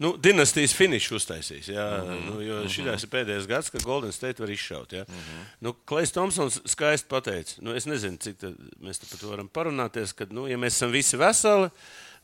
[0.02, 1.70] nu, dinastijas finišu uztaisīs.
[1.70, 2.28] Jā, mm -hmm.
[2.30, 4.92] nu, jo šis ir pēdējais gads, kad Golden State var izšaut.
[4.92, 5.04] Jā.
[5.08, 5.44] Mm -hmm.
[5.60, 8.36] nu, Klais Thompsons skaisti pateica, nu, es nezinu, cik
[8.80, 11.70] mēs par to varam parunāties, kad, nu, ja mēs esam visi veseli,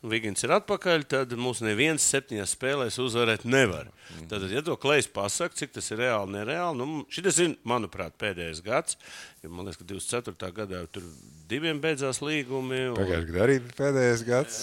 [0.06, 3.88] Vigins ir atpakaļ, tad mūs neviens septiņās spēlēs uzvarēt nevar.
[4.30, 8.60] Tad, ja to klejs pasakā, cik tas ir reāli, nereāli, nu, šis ir, manuprāt, pēdējais
[8.62, 8.94] gads.
[9.42, 10.52] Jo, man liekas, ka 24.
[10.54, 11.02] gadā tur
[11.50, 12.78] diviem beidzās līgumi.
[12.92, 12.96] Un...
[13.00, 14.60] Pagājušajā gadā arī bija pēdējais gads.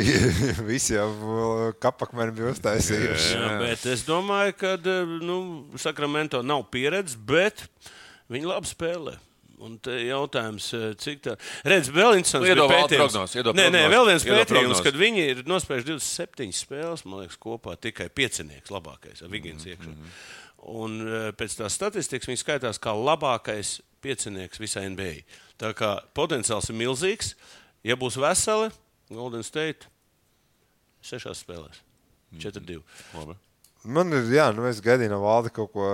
[0.00, 1.10] Vi- Visi jau
[1.84, 3.32] kapakmeni bija uztaisījuši.
[3.36, 4.76] Jā, bet es domāju, ka
[5.20, 5.40] nu,
[5.80, 7.66] Sakramento nav pieredzes, bet
[8.32, 9.18] viņi labi spēlē.
[9.60, 11.34] Un te jautājums, eh, cik tā.
[11.68, 14.84] Redz, vēl viens Nu, iedod prognozi, iedod Nē, nē, prognozi, vēl viens pētījums, prognozi.
[14.86, 19.74] kad viņi ir nospējuši 27 spēles, man liekas, kopā tikai piecinieks labākais ar Vigins Mhm,
[19.74, 19.94] iekšā.
[20.72, 25.24] Un eh, pēc tās statistikas viņi skaitās kā labākais piecinieks visā NBA.
[25.58, 27.34] Tā kā potenciāls ir milzīgs.
[27.84, 28.70] Ja būs veseli,
[29.10, 29.86] Golden State
[31.02, 31.80] sešās spēlēs.
[32.32, 32.40] Mhm.
[32.40, 32.82] 4-2.
[33.14, 33.36] Labi.
[33.88, 35.84] Man ir, jā, nu es gaidīju no valde kaut ko,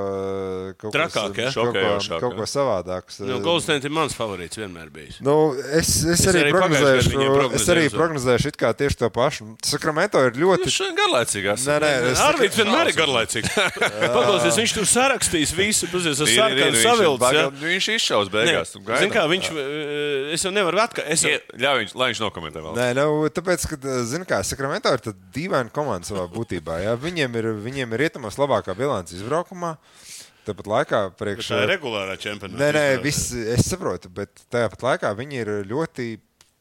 [0.75, 1.53] kaut Trakāk, ja?
[1.55, 2.39] kaut ko, Šokējošāk, kaut ja?
[2.41, 3.15] ko savādāku.
[3.31, 5.21] Nu, State ir mans favorīts vienmēr bijis.
[5.23, 9.11] Nu, es, es, Es arī arī prognozēšu, viņiem es arī prognozēšu it kā tieši to
[9.15, 9.47] pašu.
[9.63, 10.67] Sakramento ir Nu, ļoti.
[10.75, 11.69] šodien garlaicīgi esmu.
[11.71, 13.55] Nē, nē, es Arvīts vienmēr ir garlaicīgs.
[14.17, 17.07] Paklausies, viņš tur sarakstīs visu, Ir, ir, ir, sarkanu viņš- savilcis.
[17.07, 17.47] ja?
[17.47, 18.75] bagal- Viņš izšaus beigās.
[18.75, 21.07] Zini kā, viņš, eh, es jau nevaru atkārt.
[21.15, 22.75] Es jau, Ļauj viņš, lai viņš nokomentē vēl.
[22.83, 23.79] Nē, nu, tāpēc, ka,
[24.11, 26.83] zini, kā Sakramento ir tāda dīvaina komanda savā būtībā.
[26.83, 26.97] Jā.
[27.01, 29.77] Viņiem ir, viņiem ir rietumos labākā bilance izbraukumā.
[30.47, 31.51] Tāpat laikā priekš.
[31.51, 32.61] tā ir regulārā čempionāta.
[32.61, 36.15] Nē, nē, viss, es saprotu, bet tāpat laikā viņi ir ļoti.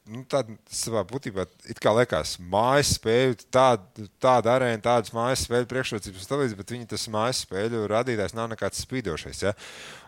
[0.06, 5.66] Nu, tāda savā būtībā it kā liekas, mājas spēļu, tāda, tāda arēna, tādas mājas spēļu
[5.72, 9.42] priekšrocības, līdzi, bet viņi tas mājas spēļu radītājs nav nekāds spīdošais.
[9.48, 9.56] Ja?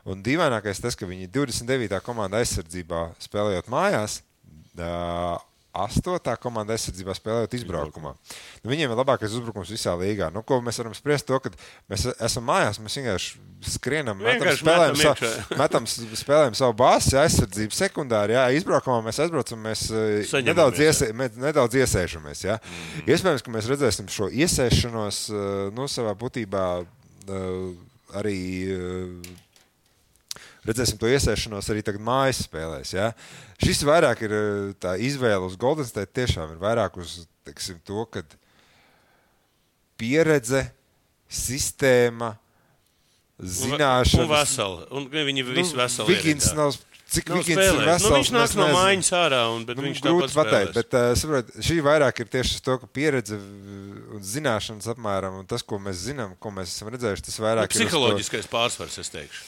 [0.06, 1.98] Un dīvainākais tas, ka viņi 29.
[2.06, 4.20] komanda aizsardzībā spēlējot mājās,
[5.86, 8.14] astotā komanda aizsardzībā spēlējot izbraukumā.
[8.64, 10.30] Nu, viņiem ir labākais uzbrukums visā līgā.
[10.34, 11.28] Nu, ko mēs varam spriest?
[11.30, 11.52] To, ka
[11.92, 13.46] mēs esam mājās, mēs vienkārši
[13.78, 15.58] skrienam, metam, Vienkārši spēlējam, metam sa, iekšā.
[15.62, 15.88] metam,
[16.22, 18.38] spēlējam savu bāzi, aizsardzību sekundāri.
[18.38, 20.92] Jā, izbraukumā mēs aizbraucam, mēs eh, Saņemamies, nedaudz, jā.
[20.92, 22.46] iesē, mēs nedaudz iesēžamies.
[22.48, 22.60] Jā.
[22.62, 23.10] Mm.
[23.16, 27.60] Iespējams, ka mēs redzēsim šo iesēšanos eh, nu, savā būtībā eh,
[28.22, 28.40] arī.
[30.68, 32.92] Eh, Redzēsim to iesēšanos arī tagad mājas spēlēs.
[32.94, 33.12] Ja?
[33.64, 36.12] Šis vairāk ir eh, tā izvēle uz Golden State.
[36.20, 38.26] Tiešām ir vairāk uz teiksim, to, ka
[39.98, 40.66] pieredze,
[41.32, 42.36] sistēma,
[43.40, 44.26] zināšanas.
[44.26, 44.86] Un veseli.
[44.92, 46.14] Un viņi visi veseli.
[46.14, 46.76] Vigins nav.
[47.08, 48.04] Cik Nav Vigins ir vesels?
[48.04, 51.54] Nu, viņš nāk no mājiņas ārā, un, bet Nu, viņš grūti pateikt, bet uh, saprot,
[51.64, 56.34] šī vairāk ir tieši to, ka pieredze un zināšanas apmēram, un tas, ko mēs zinām,
[56.36, 59.46] ko mēs esam redzējuši, tas vairāk ir uz to- Psiholoģiskais pārsvars, es teikšu.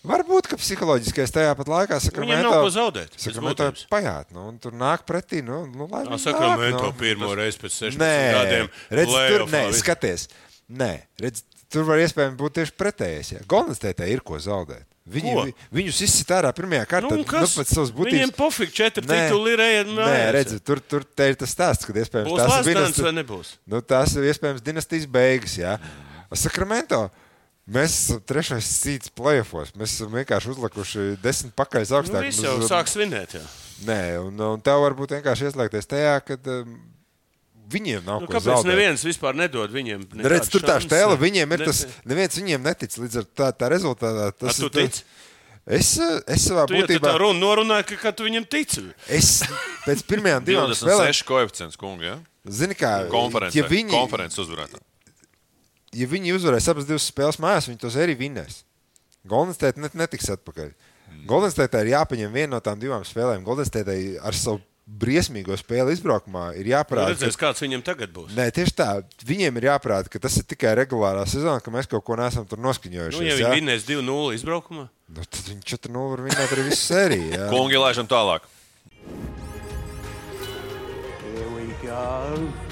[0.00, 3.16] Varbūt, ka psiholoģiskais tajā pat laikā Viņam nav ko zaudēt.
[3.20, 3.82] būtības.
[3.92, 6.98] pajāt, nu, un tur nāk pretī, nu, nu lai Tā viņi Sakramento nāk, nu.
[7.02, 8.70] pirmo reizi pēc 16 Nē, gadiem.
[8.88, 10.24] redz, tur, nē, skaties,
[10.72, 13.34] nē, redz, tur var iespējams būt tieši pretējais.
[13.36, 13.44] Ja.
[13.44, 14.86] Golnestētē ir ko zaudēt.
[15.10, 17.08] Viņi, vi, viņus izsit ārā pirmajā kārtā.
[17.10, 17.56] Nu, un kas?
[17.58, 18.14] pēc savas būtības.
[18.14, 20.32] Viņiem pofīgi četri tituli ir ejami Nē, mājās.
[20.36, 22.52] redz, tur, tur te ir tas stāsts, ka iespējams Būs tās
[23.16, 23.56] nebūs?
[23.66, 25.56] Nu, tās ir iespējams dinastijas beigas.
[25.58, 25.76] Jā.
[26.30, 27.08] Sakramento.
[27.70, 29.68] Mēs esam trešais cīņas plēsofos.
[29.78, 32.24] Mēs esam vienkārši uzlikuši desmit pakaļ Nu, augstāk.
[32.26, 33.36] viss jau Mums- sāk svinēt.
[33.38, 33.42] Jā.
[33.86, 36.74] Nē, un, un tev varbūt vienkārši ieslēgties tajā, ka um,
[37.70, 38.72] viņiem nav Nu, ko kāpēc zaudēt.
[38.74, 40.02] neviens vispār nedod viņiem?
[40.18, 42.98] Nu, Redz, tur tā stēla, viņiem ir Ne- tas, neviens viņiem netic.
[42.98, 44.70] Līdz ar tā, tā rezultātā A, tas tu ir.
[44.88, 45.04] tici?
[45.70, 47.06] Es, eh, es savā Tu būtībā.
[47.06, 48.82] tā runa norunāji, ka, ka tu viņam tici.
[49.06, 49.42] Es
[49.86, 52.04] pēc pirmajām divām spēlēm, 26 koeficients, kungi.
[52.10, 52.18] Ja?
[52.48, 53.54] zini, kā Konferencē.
[53.54, 54.80] ja viņi, Konferences uzvarētā.
[55.96, 58.62] Ja viņi uzvarēs abas divas spēles mājās, viņi tos arī vinnēs.
[59.28, 60.72] Golden State net, netiks atpakaļ.
[60.72, 61.22] Mm.
[61.28, 63.44] Golden State ir jāpaņem viena no tām divām spēlēm.
[63.44, 67.12] Golden State ar savu briesmīgo spēli izbraukumā ir Nu, jāparāda.
[67.12, 68.32] Redzēs, kāds viņam tagad būs.
[68.34, 68.88] Nē, tieši tā.
[69.26, 72.62] Viņiem ir jāprāta, ka tas ir tikai regulārā sezonā, ka mēs kaut ko neesam tur
[72.64, 73.20] noskaņojuši.
[73.20, 77.44] Nu, ja viņi vinnēs 2-0 izbraukumā, nu, tad viņi 4-0 var vinēt arī visu sēriju.
[77.52, 78.50] Kungi, laižam tālāk.
[81.30, 82.69] Here we go.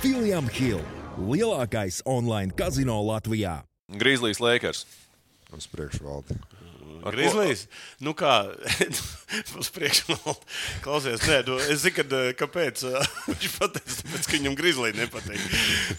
[0.00, 0.80] William Hill,
[1.20, 3.58] lielākais online kazino Latvijā.
[4.00, 4.86] Grizzlies Lakers.
[5.52, 6.38] Uz priekšu valdi.
[7.04, 7.66] Grizzlies.
[8.04, 8.34] Nu kā,
[9.60, 10.16] uz priekšu.
[10.84, 14.98] Klausies, nē, nu, es zinu, kad, eh, kāpēc eh, viņš pateica, tāpēc, ka viņam Grizzlies
[14.98, 15.44] nepatīk.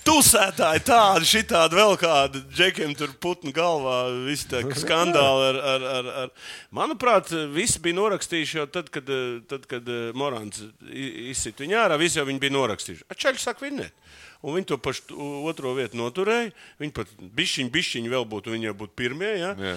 [0.07, 6.11] Tusētāji tādi, šitādi vēl kādi, džekiem tur putnu galvā, visi tā skandāli ar, ar, ar,
[6.25, 6.33] ar.
[6.75, 11.79] Manuprāt, visi bija norakstījuši jau tad, kad, eh, tad, kad eh, Morants i- izsit viņu
[11.85, 13.07] ārā, visi jau viņi bija norakstījuši.
[13.21, 13.93] Čeļš saka, vinnēt.
[14.41, 15.13] Un viņi to pašu
[15.45, 16.49] otro vietu noturēja.
[16.81, 19.29] Viņi pat bišķiņi, bišķiņi vēl būtu, viņi jau būtu pirmie.
[19.37, 19.51] Ja?
[19.53, 19.75] Jā.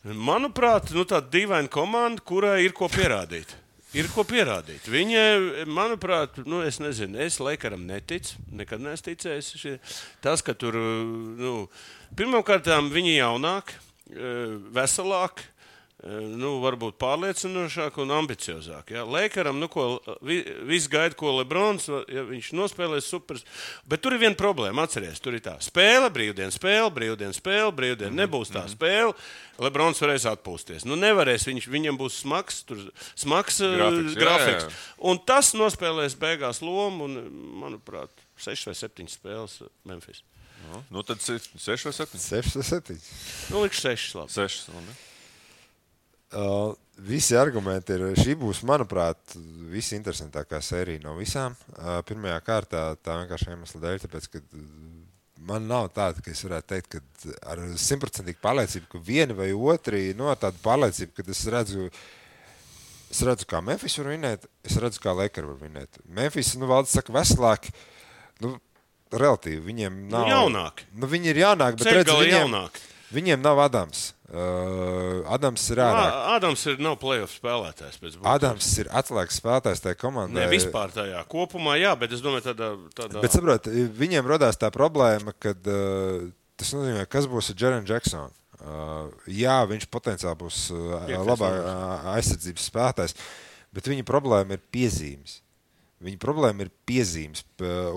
[0.00, 3.50] Manuprāt, nu, tāda dīvaina komanda, kurai ir ko pierādīt.
[3.92, 4.86] Ir ko pierādīt.
[4.88, 8.38] Viņa, manuprāt, nu, es nezinu, es Lēkaram neticu.
[8.54, 9.80] Nekad neesmu ticējis.
[10.24, 10.78] Tas, ka tur,
[11.36, 11.54] nu,
[12.16, 13.76] pirmkārt, viņi ir jaunāki,
[14.14, 15.44] eh, veselāki.
[16.02, 18.92] Eh, Nu, varbūt pārliecinošāk un ambiciozāk.
[18.94, 19.02] Ja?
[19.04, 23.40] Lēkaram, nu, ko, vi, viss gaida, ko Lebrons, ja viņš nospēlēs super.
[23.88, 28.14] Bet tur ir viena problēma, atcerieties, tur ir tā spēle, brīvdiena, spēle, brīvdiena, spēle, brīvdiena.
[28.22, 29.12] Nebūs tā spēle.
[29.60, 30.86] Lebrons varēs atpūsties.
[30.88, 32.80] Nu, nevarēs, viņš, viņam būs smags, tur,
[33.18, 34.64] smags Grafiks, grafiks, jā, grafiks.
[34.64, 34.96] jā.
[35.10, 37.20] Un tas nospēlēs beigās lomu, un,
[37.60, 40.24] manuprāt, 6 vai 7 spēles Memphis.
[40.88, 42.20] Nu, tad 6 vai 7?
[42.20, 42.98] 6 vai 7.
[43.52, 44.32] Nu, likšu 6 labi.
[44.38, 44.68] 6.
[46.30, 48.04] Uh, visi argumenti ir.
[48.18, 49.34] Šī būs, manuprāt,
[49.72, 51.56] visinteresantākā sērija no visām.
[51.74, 54.62] Uh, pirmajā kārtā tā vienkārši iemesla dēļ, tāpēc, ka uh,
[55.50, 60.00] man nav tāda, ka es varētu teikt, ka ar simtprocentīgu pārliecību, ka viena vai otra,
[60.18, 61.90] no tāda pārliecība, ka es redzu.
[63.10, 65.98] Es redzu, kā Memphis var vinēt, es redzu, kā Lakers var vinēt.
[66.14, 67.72] Memphis, nu, valdes saka, veselāki.
[68.38, 68.52] Nu,
[69.10, 70.28] relatīvi, viņiem nav.
[70.30, 70.86] jaunāki.
[70.94, 72.84] Nu, viņi ir jaunāki, bet redz, viņiem, jaunāki.
[73.14, 74.10] Viņiem nav Adams.
[74.30, 76.02] Uh, Adams ir ārā.
[76.06, 77.98] Ā, Ādams ir nav playoff spēlētājs.
[78.30, 80.44] Adams ir atslēgas spēlētājs tajā komandā.
[80.44, 82.68] Ne vispār tajā kopumā, jā, bet es domāju, tādā.
[82.94, 83.24] tādā...
[83.24, 83.66] Bet saprot,
[83.98, 88.30] viņiem radās tā problēma, ka uh, tas nozīmē, kas būs ar Jeremy Jacksonu.
[88.60, 93.18] Uh, jā, viņš potenciāli būs uh, labāk uh, aizsardzības spēlētājs,
[93.74, 95.40] bet viņa problēma ir piezīmes.
[96.06, 97.42] Viņa problēma ir piezīmes.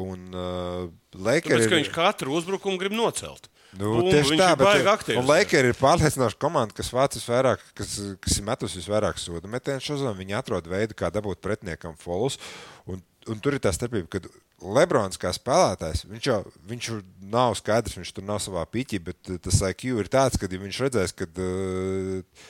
[0.02, 3.53] Un uh, Tāpēc, Lakers ka viņš katru uzbrukumu grib nocelt.
[3.80, 5.18] Nu, Bumbu, tieši tā, bet aktīvs.
[5.18, 9.82] un Lakers ir pārliecinoša komanda, kas vāc visvairāk, kas, kas ir metusi visvairāk sodu metienu
[9.82, 10.14] šodien.
[10.20, 12.38] Viņi atrod veidu, kā dabūt pretiniekam folus.
[12.86, 14.22] Un, un tur ir tā starpība, ka
[14.64, 16.90] Lebrons kā spēlētājs, viņš jau viņš
[17.34, 20.62] nav skaidrs, viņš tur nav savā pīķī, bet uh, tas IQ ir tāds, ka ja
[20.62, 22.46] viņš redzēs, ka uh,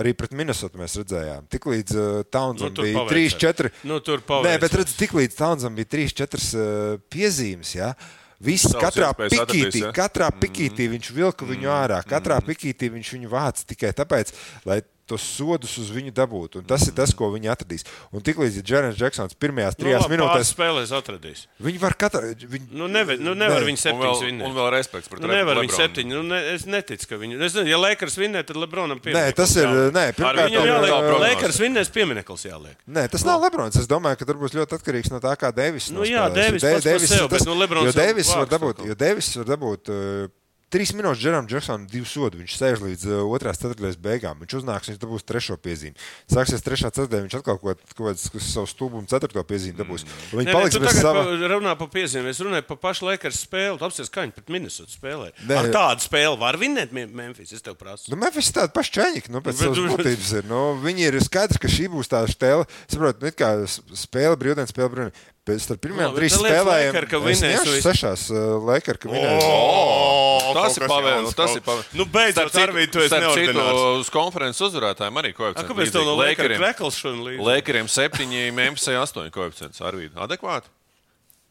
[0.00, 1.50] arī pret Minnesotu mēs redzējām.
[1.52, 3.36] Tiklīdz uh, Townsam Nu, bija paveicās.
[3.36, 3.74] 3, 4.
[3.90, 4.00] Nu,
[4.46, 7.74] Nē, bet redz, tiklīdz Townsam bija 3, 4 uh, piezīmes.
[7.76, 7.92] Ja?
[8.40, 9.90] Viss katrā pikītī, ja?
[9.92, 14.32] katrā pikītī viņš vilka viņu ārā, katrā pikītī viņš viņu vāca tikai tāpēc,
[14.64, 16.62] lai tos sodus uz viņu dabūtu.
[16.62, 17.84] Un tas ir tas, ko viņi atradīs.
[18.14, 21.44] Un tiklīdz Jeremy Jacksons pirmajās Nu, trijās labi, minūtēs, spēlēs atradīs.
[21.60, 22.30] viņi var katru.
[22.38, 23.66] Viņi, Nu, nevar, nu, nevar Nē.
[23.70, 24.46] viņu septiņus vinnēt.
[24.46, 26.10] un vēl respekts pret Nu, nevar viņa septiņi.
[26.14, 27.36] Nu, ne, es neticu, ka viņi.
[27.40, 29.34] Es nezinu, ja Lakers vinnē, tad Lebronam Nē, piemineklis.
[29.36, 29.66] tas ir.
[29.66, 29.92] jāliek.
[29.98, 31.34] Nē, pirmkārt, viņu Viņam tā jāliek, prognoze.
[31.34, 32.76] Lakers vinnēs piemineklis jāliek.
[32.86, 33.76] Nē, tas nav Lebrons.
[33.76, 35.90] Es domāju, ka tur būs ļoti atkarīgs no tā, kā Deivis.
[35.90, 40.28] Nu jā, par sevi, bet, nu, Deivis var dabūt, jo Deivis var dabūt uh,
[40.70, 42.38] trīs minūtes Džeram Džeksonam divu sodu.
[42.40, 44.38] Viņš sēž līdz uh, otrās ceturtajās beigām.
[44.44, 45.96] Viņš uznāks, viņš dabūs trešo piezīmi.
[46.30, 50.06] Sāksies trešā ceturtajā, viņš atkal kaut ko- kaut kādu savu stūbumu ceturto piezīmi dabūs.
[50.32, 51.24] Un Viņi nē, paliks tu bez sava.
[51.26, 52.30] pa, runā par piezīmēm.
[52.30, 53.78] Es runāju par pašu Lakers spēli.
[53.82, 55.32] Apsies, kā viņi pret Minnesota spēlē.
[55.48, 55.58] Nē.
[55.58, 57.52] Ar tādu spēli var vinnēt Mem- Memphis.
[57.52, 58.10] Es tev prasu.
[58.12, 60.48] Nu, Memphis tāda paša ķēniņa, nu, pēc Bet savas būtības ir.
[60.50, 62.68] Nu, viņi ir skaidrs, ka šī būs tā stēle.
[62.86, 63.50] Saprotu, nu, kā
[63.98, 65.26] spēle brīvdienas, spēle brīvdienas.
[65.48, 67.78] Pēc tam pirmajām trīs spēlēm, visu.
[67.80, 68.26] sešās
[68.68, 69.44] Lakers, ka vinēs.
[69.46, 71.36] O, Tas ir pavēlams.
[71.38, 71.94] Tas ir pavēlams.
[71.96, 73.80] Nu, beidzot, Arvīd, tu esi neordinārs.
[74.02, 75.70] Uz konferences uzvarētājiem arī koeficients.
[75.70, 77.46] Kāpēc tev no Lakers krekls šodien līdzi?
[77.48, 79.80] Lēkeriem 7, Memphis 8 koeficients.
[79.80, 80.70] Arvīd, adekvāti?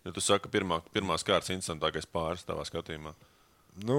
[0.07, 3.11] Ja tu saki, pirmā, pirmās kārtas interesantākais pāris tavā skatījumā.
[3.85, 3.95] Nu,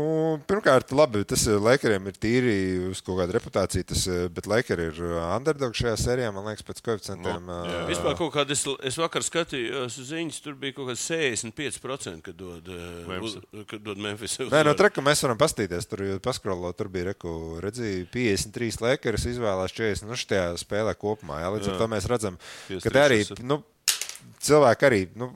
[0.50, 2.54] pirmkārt, labi, tas eh, Lakeriem ir tīri
[2.90, 6.64] uz kaut kādu reputāciju, tas, eh, bet Lakers ir eh, underdog šajā sērijā, man liekas,
[6.68, 7.46] pēc koeficientiem.
[7.48, 12.20] Nu, eh, Vispār kaut kāda, es, es vakar skatījos ziņas, tur bija kaut kāds 65%,
[12.28, 12.68] kad dod,
[13.22, 13.38] uz-
[13.70, 14.36] kad dod Memphis.
[14.52, 15.88] Nē, no traka mēs varam paskatīties.
[15.88, 17.32] Tur jau paskrolo, tur bija reku,
[17.64, 20.10] redzēja, 53 Lakers izvēlās 40.
[20.10, 21.40] Nu, šajā spēlē kopumā.
[21.40, 22.36] Jā, līdz ar to mēs redzam,
[22.68, 23.62] ka 53, te arī nu,
[24.44, 25.00] cilvēki arī.
[25.16, 25.32] Nu,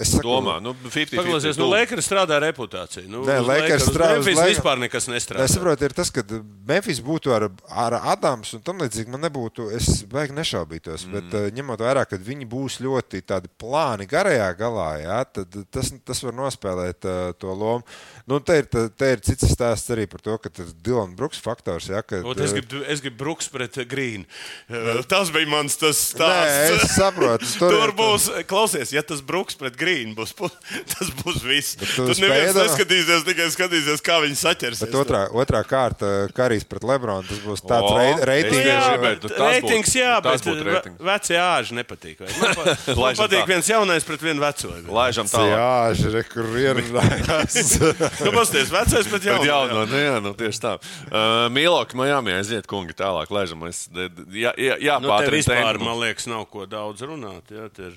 [0.00, 1.18] Es saku, Domā, nu, 50.
[1.20, 3.02] Paklausies, nu, Lakers strādā reputācija.
[3.12, 5.44] Nu, Nē, Lakers strādā- Memphis Lakers- vispār nekas nestrādā.
[5.44, 6.22] Es saprotu, ir tas, ka
[6.66, 9.12] Memphis būtu ar, ar Adamu un tam līdzīgi.
[9.12, 11.04] Man nebūtu, es baigi nešaubītos.
[11.04, 11.12] Mm.
[11.12, 15.92] Bet uh, ņemot vērā, ka viņi būs ļoti tādi plāni garajā galā, jā, tad tas,
[16.08, 17.84] tas var nospēlēt uh, to lomu.
[18.24, 21.36] Nu, te, ir, te- te ir cits stāsts arī par to, ka tas Dilans Brooks
[21.44, 21.90] faktors.
[21.92, 24.24] Jā, kad, Ot, es gribu, es gribu Brooks pret Grīnu.
[25.10, 26.88] Tas bija mans tas Nē, stāsts.
[26.88, 27.52] es saprotu.
[27.60, 30.32] Tur, tur būs, klausies, ja tas Brooks pret Grīnu būs,
[30.94, 31.76] tas būs viss.
[31.80, 34.82] tu Tur spēj neviens iedomā- neskatīsies, tikai skatīsies, kā viņi saķers.
[34.86, 38.62] Bet otrā, otrā kārta, Karijs pret Lebronu, tas būs tāds O, rei- reitings.
[38.66, 41.02] Jā, bet reitings, jā, bet būtu ve- reitings.
[41.10, 42.22] vecie āži nepatīk.
[42.22, 42.30] vai?
[42.40, 42.64] Man, pa,
[43.02, 43.48] man patīk tā.
[43.50, 44.72] viens jaunais pret vienu veco.
[44.92, 45.52] Laižam tālāk.
[45.56, 46.82] Jā, žre, kur ir.
[48.22, 49.46] Nu, pasties, vecais pret Bet jaunu.
[49.48, 50.72] jā, no, nu, jā, nu, tieši tā.
[51.08, 53.64] Uh, Mīlāk, Miami aiziet, kungi, tālāk laižam.
[53.68, 57.50] Es, jā, jā, jā Nu, te pātrina vispār, man liekas, nav ko daudz runāt.
[57.52, 57.96] Jā, te ir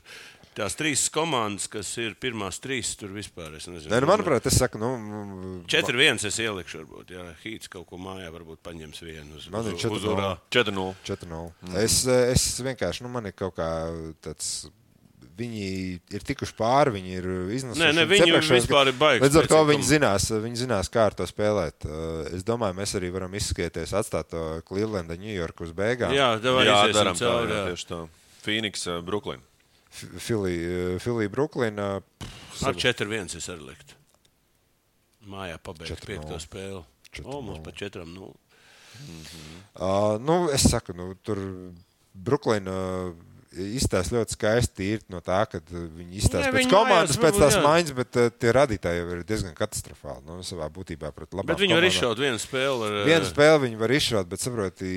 [0.56, 3.91] tās trīs komandas, kas ir pirmās trīs, tur vispār es nezinu.
[3.91, 4.94] Nē, nu, manuprāt, es saku, nu,
[5.72, 7.12] 4-1 es ielikšu, varbūt.
[7.15, 10.32] Jā, Hīts kaut ko mājā varbūt paņems vienu uz, Man ir uz, četri uz urā.
[10.56, 10.88] 4-0.
[11.08, 11.52] 4-0.
[11.68, 11.78] Mm.
[11.84, 13.70] Es, eh, es vienkārši, nu, man ir kaut kā
[14.26, 14.72] tāds.
[15.36, 15.63] Viņi
[16.15, 17.26] ir tikuši pāri, viņi ir
[17.58, 17.82] iznākuši.
[17.82, 21.18] Nē, ne, viņi vispār ir baigi Līdz ar to viņi zinās, viņi zinās, kā ar
[21.20, 21.84] to spēlēt.
[21.84, 26.15] Eh, Es domāju, mēs arī varam izskieties, atstāt to Clevelandu, Ņujorku uz beigām.
[26.15, 26.80] Jā, tā, cauri, jā,
[27.52, 27.65] jā.
[27.74, 28.00] tieši tā.
[28.46, 29.44] Phoenix, uh, Brooklyn.
[29.96, 31.90] Filija, Bruklina.
[32.66, 34.00] Ar 4-1 es arī liktu.
[35.26, 36.10] Mājā pabeigt 4:0.
[36.10, 36.82] piekto spēli.
[37.24, 38.34] O, mums pa 4-0.
[39.76, 41.40] Uh, nu, es saku, nu, tur
[42.16, 42.76] Bruklina
[43.56, 48.20] izstāsta ļoti skaisti tīri no tā, ka viņi izstāsta pēc komandas, pēc tās maiņas, bet
[48.20, 50.24] uh, tie radītāji jau ir diezgan katastrofāli.
[50.28, 52.90] Nu, savā būtībā pret labām Bet viņi var izšaut vienu spēli.
[52.90, 54.92] Ar, Vienu spēli viņi var izšaut, bet saproti,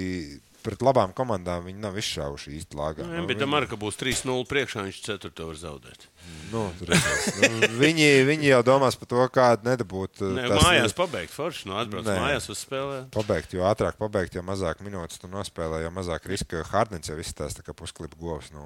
[0.68, 3.08] pret labām komandām viņi nav izšāvuši īsti lāgā.
[3.08, 6.06] Nu, bet tam arī, ka būs 3-0 priekšā, viņš 4 var zaudēt.
[6.52, 10.20] Nu, nu, viņi, viņi jau domās par to, kādu nedabūt.
[10.20, 11.66] uh, Nē, tās- mājās pabeigt forši.
[11.70, 12.16] Nu, atbrauc Nē.
[12.20, 12.98] mājās uz spēlē.
[13.14, 16.60] Pabeigt, jo ātrāk pabeigt, jo mazāk minūtes tu nospēlē, jo mazāk riska.
[16.68, 18.60] Hardens jau izstāsta, ka pusklipa govs nu,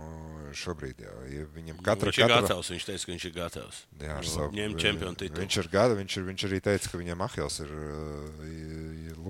[0.58, 2.70] šobrīd jau ja viņam katra Viņš ir katra- gatavs.
[2.74, 3.76] Viņš teica, ka viņš ir gatavs.
[4.02, 5.42] Jā, ar Nu, savu- ņemt čempionu titulu.
[5.44, 7.70] Viņš ir gada, viņš, ir, viņš arī teica, ka viņam ahils ir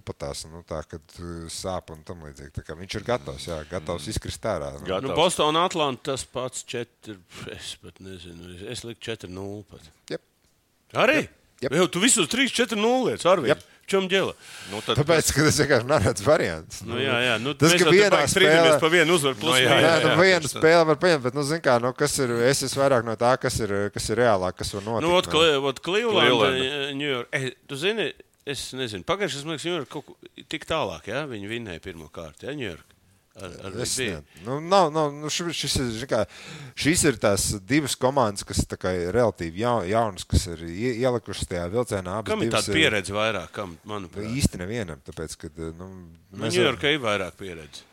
[0.03, 2.53] lupatās, nu, tā, kad uh, sāp un tam līdzīgi.
[2.59, 4.73] Tā kā Viņš ir gatavs, jā, gatavs izkrist ārā.
[4.75, 5.07] Nu, Gatavs.
[5.09, 7.15] Nu, Bostonā, Atlantā tas pats 4.
[7.55, 8.59] Es pat nezinu.
[8.69, 9.63] Es liku 4-0.
[9.71, 9.87] pat.
[10.11, 10.21] Jep.
[10.99, 11.29] Arī?
[11.63, 11.73] Jep.
[11.79, 13.55] Jau tu visus 3-4-0 lietas ar viņu.
[13.93, 14.33] Čem ģēla?
[14.71, 16.81] Nu, tad, Tāpēc, ka tas vienkārši neredz variants.
[16.87, 17.33] Nu, jā, jā.
[17.43, 19.37] Nu, Tas, mēs ka vienā spēlē- pa vienu uzvaru.
[19.41, 20.61] Plus, Nu, nu, jā, Jā, jā, nu, jā, viena tieši tā.
[20.63, 23.33] spēle var paņemt, bet, nu, zin kā, nu, kas ir, es esmu vairāk no tā,
[23.43, 25.07] kas ir, kas ir reālāk, kas var notikt.
[25.09, 25.67] Nu, ot, nu.
[25.67, 26.97] Ot, Cleveland, Cleveland.
[26.97, 27.29] New York.
[27.35, 28.13] Eh, tu zini,
[28.47, 30.17] es nezinu, pagājušajā New York kaut ko
[30.51, 31.27] tik tālāk, ja?
[31.31, 32.89] Viņi vinnēja pirmo kārtu, ja, New York.
[33.33, 33.95] Ar, ar Es
[34.45, 36.19] Nu, nav, nav, nu, šis, šis, ir, kā,
[36.77, 41.49] šīs ir tās divas komandas, kas kā ir relatīvi jau, jaunas, kas ir ie- ielikušas
[41.49, 42.19] tajā vilcienā.
[42.29, 43.49] Kam ir tāda pieredze vairāk?
[43.57, 47.87] Kam, manuprāt, Īsti nevienam, tāpēc, ka nu, nu, mēs, Yorkā ir vairāk pieredze.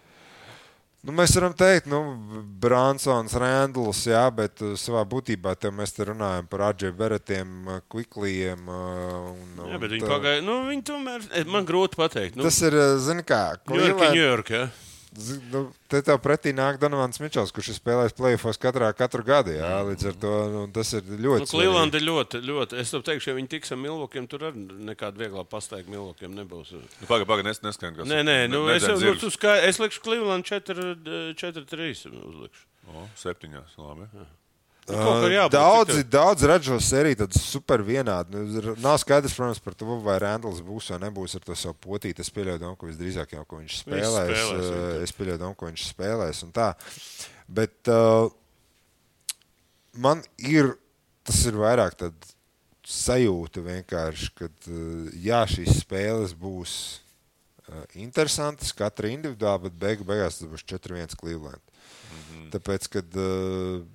[1.03, 1.99] Nu, mēs varam teikt, nu,
[2.59, 7.55] Bransons, Randls, jā, bet uh, savā būtībā mēs te runājam par Adžēju Beretiem,
[7.89, 8.67] Kviklijiem.
[8.67, 10.43] uh, Un, Jā, bet un viņi tā- pagāja.
[10.43, 12.35] Nu, viņi tomēr, eh, man grūti pateikt.
[12.35, 14.65] Nu, Tas ir, uh, zini kā, New York, ja?
[14.67, 14.88] Z-
[15.49, 19.55] Nu, te tev pretī nāk Donovans Mičels, kurš ir spēlējis plēsofos katrā katru gadu.
[19.57, 21.47] Jā, līdz ar to nu, tas ir ļoti.
[21.47, 22.77] Nu, Cleveland ir ļoti, ļoti.
[22.83, 26.75] Es tev teikšu, ja viņi tiks ar Milvokiem, tur arī nekāda vieglā pastaigta Milvokiem nebūs.
[26.77, 29.25] Nu, Pagaid, pagaid, nes, neskan, kas Nē, nē, nu, ne- es, jau, nu, zirgus.
[29.25, 32.67] tu skai, es likšu Cleveland 4-3 uzlikšu.
[32.93, 34.05] O, Septiņās, labi.
[34.13, 34.27] Kā
[35.33, 38.35] jābūt, Daudzi, cik daudz redz šo sēriju, tad super vienādi.
[38.35, 42.25] Nu, nav skaidrs, protams, par to, vai Randls būs vai nebūs ar to savu potīti.
[42.25, 44.33] Es pieļauju, domu, ka visdrīzāk jau ko viņš spēlēs.
[44.33, 44.99] spēlēs, eh, jā.
[45.05, 46.43] es pieļauju, domu, ko viņš spēlēs.
[46.47, 46.69] un tā.
[47.59, 48.29] Bet uh,
[49.97, 50.73] man ir
[51.29, 51.97] tas ir vairāk
[52.89, 54.49] sajūta vienkārši, ka
[55.21, 56.73] jā, šīs spēles būs
[57.67, 61.61] uh, interesantas, katra individuāli, bet beigu, beigās tas būs 4-1 Cleveland.
[61.61, 62.47] Mm -hmm.
[62.55, 63.85] Tāpēc, kad uh,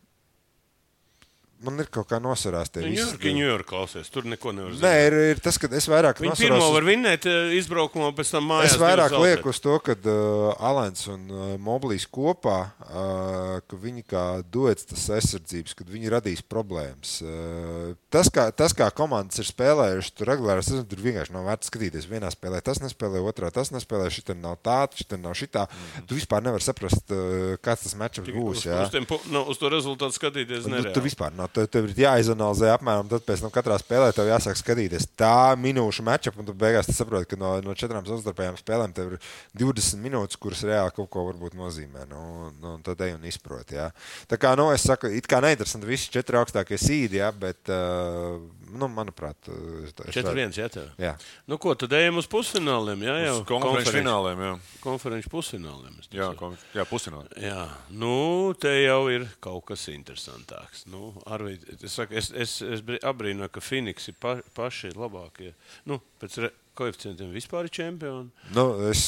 [1.64, 3.32] man ir kaut kā nosarās tie New visi.
[3.34, 6.44] New York klausies, tur neko nevar Nē, ir, ir tas, ka es vairāk Viņi nosaros
[6.44, 8.74] pirmo var vinnēt eh, izbraukumā, pēc tam mājās.
[8.74, 14.04] Es vairāk lieku uz to, ka uh, Alans un uh, Moblīs kopā, uh, ka viņi
[14.10, 17.16] kā duets tas aizsardzības, kad viņi radīs problēmas.
[17.24, 21.72] Uh, tas, kā, tas, kā komandas ir spēlējušas, tur regulāri tas tur vienkārši nav vērts
[21.72, 22.08] skatīties.
[22.10, 25.66] Vienā spēlē tas nespēlē, otrā tas nespēlē, šitā nav tā, šitā nav šitā.
[25.70, 26.06] Mm.
[26.10, 28.64] Tu vispār nevari saprast, uh, kāds tas Tik būs.
[28.64, 30.94] Uz, uz, tiem, pu- nu, uz to rezultātu skatīties Nu, nereāli.
[30.94, 31.53] tur vispār nav.
[31.54, 33.08] Tev, tev ir jāizanalizē apmēram.
[33.10, 37.30] Tad pēc tam katrā spēlē tev jāsāk skatīties tā minūšu matčup, un tu beigās saproti,
[37.32, 39.30] ka no, no četrām savstarpējām spēlēm tev ir
[39.62, 42.06] 20 minūtes, kuras reāli kaut ko varbūt nozīmē.
[42.10, 43.78] Nu, nu, tad ej un izproti.
[43.78, 43.90] Jā.
[44.30, 48.38] Tā kā, nu, es saku, it kā neinteresanti visi četri augstākie sīdi, jā, bet, uh,
[48.78, 49.48] nu, manuprāt,
[49.84, 50.88] es, es 4-1, jā, tev.
[51.00, 51.12] Jā.
[51.50, 53.04] Nu, ko tad ejam uz pusfināliem?
[53.06, 54.52] Jā, jau Uz konferenču fināliem, jā.
[54.84, 55.96] Konferenču pusfināliem.
[56.10, 56.38] Jā, teicu.
[56.40, 57.30] kon- jā pusfinālā.
[57.44, 58.14] Jā, nu,
[58.58, 60.84] te jau ir kaut kas interesantāks.
[60.90, 65.54] Nu, Arvīd, es, saku, es, es, es abrīnoju, ka Phoenix ir pa, paši labākie.
[65.90, 68.30] Nu, pēc re, koeficientiem vispār ir čempioni.
[68.56, 69.00] Nu, es,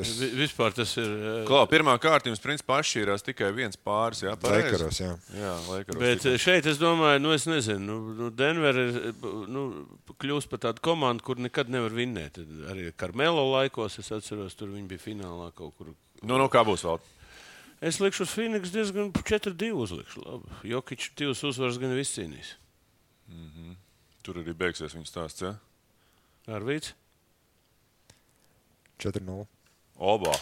[0.00, 1.06] es Vi, vispār tas ir.
[1.06, 4.24] eh, Klā, pirmā kārta jums principā atšķīrās tikai viens pāris.
[4.26, 4.68] Jā, pareizi?
[4.72, 5.12] Leikaros, jā.
[5.38, 6.00] Jā, Leikaros.
[6.02, 6.34] Bet tikai.
[6.34, 9.64] eh, šeit es domāju, nu, es nezinu, nu, nu Denver ir nu,
[10.22, 12.38] kļūst par tādu komandu, kur nekad nevar vinnēt.
[12.72, 15.94] Arī Karmelo laikos es atceros, tur viņi bija finālā kaut kur.
[16.22, 17.00] Nu, nu, kā būs vēl?
[17.82, 20.20] Es likšu uz Phoenix diezgan 4-2 uzlikšu.
[20.22, 20.52] Labi.
[20.70, 22.52] Jokic divas uzvaras gan viss cīnīs.
[24.22, 25.42] Tur arī beigsies viņa stāsts.
[25.42, 25.56] Ja?
[26.54, 26.92] Arvīts?
[29.00, 29.46] 4-0.
[30.02, 30.34] Obā.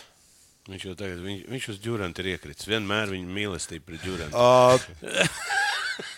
[0.71, 2.69] Viņš jau tagad, viņš, viņš uz džuranta ir iekritis.
[2.71, 4.37] Vienmēr viņa mīlestība pret džurantu.
[4.37, 5.57] Uh,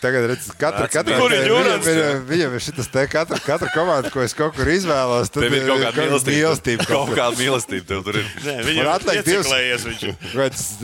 [0.01, 4.21] Tagad redz, katra, katra, ir viņam, viņam, viņam ir šis te katra, katra komanda, ko
[4.23, 5.31] es kaut kur izvēlos.
[5.33, 6.35] Tad ir kaut kāda mīlestība.
[6.37, 8.25] mīlestība Kaut kaut kāda mīlestība tev tur ir.
[8.45, 10.03] Nē, viņam atliek divas- viņš.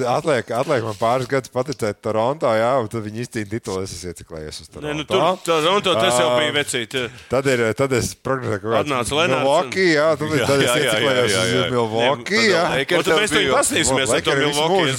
[0.10, 3.84] Atliek, atliek man pāris gadus paticēt Toronto, jā, un tad viņi izcīna titulu.
[3.84, 5.44] Es esmu ieciklējies uz Nē, nu, Toronto.
[5.46, 6.96] tur Toronto tas jau bija vecīt.
[7.30, 11.36] Tad, ir, tad es prognozēju, ka Atnāca Lenārds Milwaukee, jā, tad, Jā, tad es ieciklējos
[11.40, 12.64] uz Milwaukee, jā.
[13.00, 14.90] Un tad mēs tev bija- pastīsimies, ar to Milwaukee.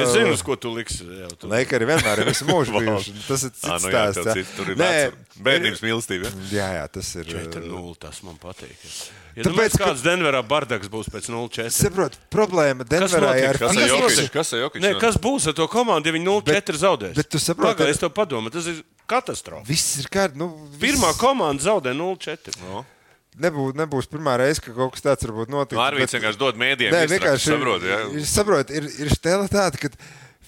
[0.00, 1.04] Es zinu, uz ko tu liksi.
[1.50, 3.14] Leikari vienmēr ir visu mūžu bijuši.
[3.26, 4.34] Tas ir cits nu, jā, stāsts.
[4.38, 4.90] cits, tur ir Nē,
[5.46, 6.28] bērnības mīlestība.
[6.30, 6.44] Ja?
[6.50, 7.24] Jā, jā, tas ir.
[7.30, 7.96] 4-0.
[8.02, 8.76] Tas man patīk.
[9.36, 11.70] Ja Tāpēc, Tāpēc, ka- kāds Denverā bardaks būs pēc 0-4?
[11.70, 13.88] Saprotu, problēma Denverā ir Kas Kas ir?
[13.94, 14.30] Jokic?
[14.34, 14.82] Kas ir Jokic?
[14.82, 17.14] Nē, kas būs ar to komandu, ja viņi 0-4 zaudēs?
[17.14, 19.64] bet tu saproti- Pagaid, es tev padomāju, tas ir katastrofa.
[19.68, 20.36] Viss ir kārtībā.
[20.42, 22.56] Nu, viss- Pirmā komanda zaudē 0-4.
[22.66, 22.84] Nu,
[23.40, 25.78] Nebūs, nebūs pirmā reize, ka kaut kas tāds varbūt notiks.
[25.78, 26.90] Nu, Arvīts vienkārši dod mēdījiem.
[26.90, 27.98] Nē, vienkārši saproti, ja?
[28.10, 29.88] ir, saprot, ir, ir stēla tāda, ka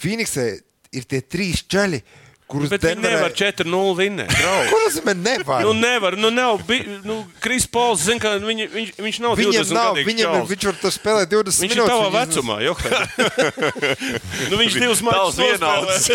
[0.02, 0.46] Phoenixē
[0.92, 2.02] ir tie trīs čaļi,
[2.52, 4.32] kurus Bet viņi nevar 4-0 vinnēt.
[4.72, 5.62] tas man nevar?
[5.64, 6.60] Nu, nevar, nu, nav.
[6.68, 6.78] Bi,
[7.08, 10.46] nu, Kris Pols, zina, ka viņi, viņš, viņš nav Viņam 20 nav, gadīgs viņam ir,
[10.52, 11.92] viņš var tur spēlēt 20 Viņš ir minūtes.
[11.92, 12.74] tavā viņas- vecumā, jau
[14.50, 16.08] nu, viņš divus Tavs mačus nospēlēs.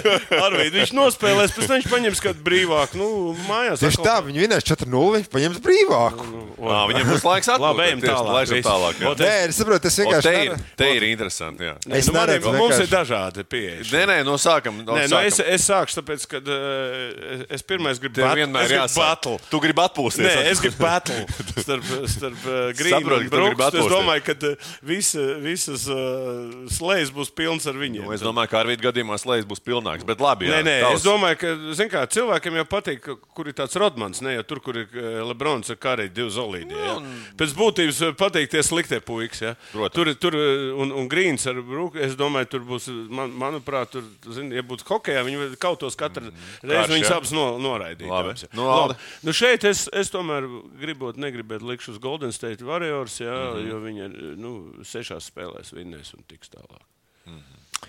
[0.47, 2.99] Arvīd, viņš nospēlēs, pēc tam viņš paņems kādu brīvāku.
[3.01, 3.07] Nu,
[3.47, 6.27] mājās Tieši tā, viņi vinēs 4-0, viņš paņems brīvāku.
[6.57, 7.65] Ā, Viņam būs laiks atpūsties.
[7.67, 8.53] Labi, ejam tālāk.
[8.67, 9.01] Tālāk.
[9.01, 9.13] jā.
[9.21, 11.67] Nē, es saprotu, tas O, vienkārši Te ir, te ir interesanti.
[11.67, 11.75] jā.
[11.99, 13.91] Es nu, ir, mums ir dažādi pieejas.
[13.93, 14.79] Nē, nē, no sākam.
[14.85, 18.99] No Nē, nu, es, es sākšu, tāpēc, ka uh, es pirmais gribu bat- vienmēr jāsāk.
[19.01, 19.37] battle.
[19.51, 20.27] Tu gribi atpūsties.
[20.27, 21.25] Nē, es gribu battle
[21.63, 23.79] starp, starp uh, Grīnu Saprotu, un Brooks.
[23.81, 28.05] Es domāju, ka uh, visa, visas uh, slēdz būs pilns ar viņiem.
[28.05, 30.05] Nu, es domāju, ka ar vīdu gadījumā slēdz būs pilnāks.
[30.07, 30.57] Bet labi, jā.
[30.59, 34.21] Nē, nē, tavs- es domāju, ka kā, cilvēkiem jau patīk, kur ir tāds Rodmans.
[34.25, 36.75] Ne jau tur, kur ir eh, Lebrons ar Kārēju divu zolīdi.
[36.77, 36.97] Ja?
[37.39, 39.43] Pēc būtības eh, patīk tie sliktie puikas.
[39.43, 39.53] Ja?
[39.71, 39.95] Protams.
[39.97, 41.99] Tur, tur eh, un, un Grīns ar Brūku.
[42.03, 44.05] Es domāju, tur būs, man, manuprāt, tur,
[44.35, 46.31] zin, ja būtu hokejā, viņi kautos katru
[46.63, 46.99] reizi.
[47.03, 47.15] Ja?
[47.17, 48.07] abus no, noraidīt.
[48.09, 48.35] Labi.
[48.41, 48.51] ja.
[48.57, 48.97] Nu, Alde.
[49.27, 50.47] nu, šeit es, es tomēr
[50.81, 53.57] gribot, negribētu likšu uz Golden State Warriors, ja, mm.
[53.57, 53.69] -hmm.
[53.69, 54.53] jo viņi eh, nu,
[54.87, 56.85] sešās spēlēs vinnēs un tiks tālāk.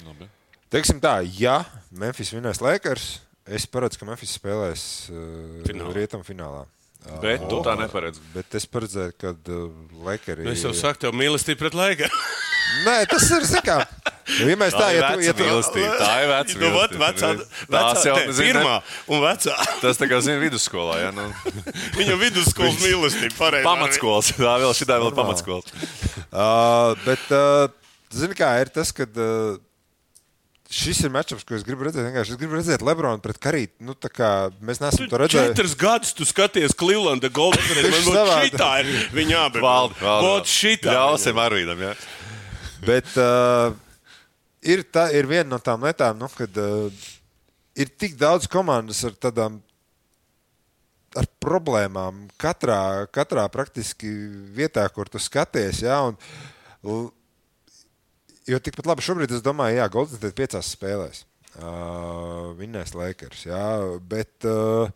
[0.04, 0.28] Labi.
[0.68, 5.94] Teiksim tā, ja Memphis vinnēs Lakers, es paredzu, ka Memphis spēlēs uh, Finālā.
[5.96, 6.66] rietumu finālā.
[7.22, 8.20] Bet tu tā neparedzi.
[8.34, 9.70] Bet es paredzēju, ka uh,
[10.04, 10.44] Lakers.
[10.44, 12.10] Nu, es jau saku, tev mīlestība pret laiku.
[12.84, 13.78] Nē, tas ir sakā.
[14.28, 15.92] Nu, ja mēs tā, ja tu, ja tu, mīlestība.
[15.96, 17.30] Tā ir veca Nu, vat, vecā,
[17.72, 18.74] vecā, jau, ne, zini, pirmā
[19.08, 19.54] un vecā.
[19.80, 21.12] Tas tā kā zina vidusskolā, ja?
[21.16, 21.24] Nu,
[21.98, 23.36] Viņa vidusskolas mīlestība.
[23.38, 23.64] pareizi.
[23.68, 24.32] pamatskolas.
[24.42, 25.72] Tā vēl šitā vēl pamatskolas.
[26.28, 27.72] uh, bet, uh,
[28.12, 29.56] zini, kā ir tas, ka uh,
[30.68, 32.04] šis ir matčups, ko es gribu redzēt.
[32.10, 33.80] Vienkārši Es gribu redzēt Lebronu pret Karītu.
[33.88, 35.54] Nu, tā kā mēs neesam to redzējuši.
[35.54, 37.88] Četrus gadus tu skaties Clevelanda State.
[37.88, 38.52] Man savādi.
[38.52, 39.64] šitā ir viņa abi.
[39.64, 40.92] Vot šitā.
[40.92, 41.96] Ļausim Arvīdam, ja?
[42.84, 43.72] Bet uh,
[44.62, 47.06] ir, tā, ir viena no tām lietām, nu, kad uh,
[47.78, 49.60] ir tik daudz komandas ar tādām
[51.18, 54.10] ar problēmām katrā, katrā praktiski
[54.54, 55.82] vietā, kur tu skaties.
[55.86, 56.18] Ja, un,
[58.48, 61.24] jo tikpat labi šobrīd es domāju, jā, Golden State piecās spēlēs.
[61.58, 63.46] Uh, Vinnēs Lakers.
[63.48, 63.64] Jā,
[64.10, 64.90] bet, uh,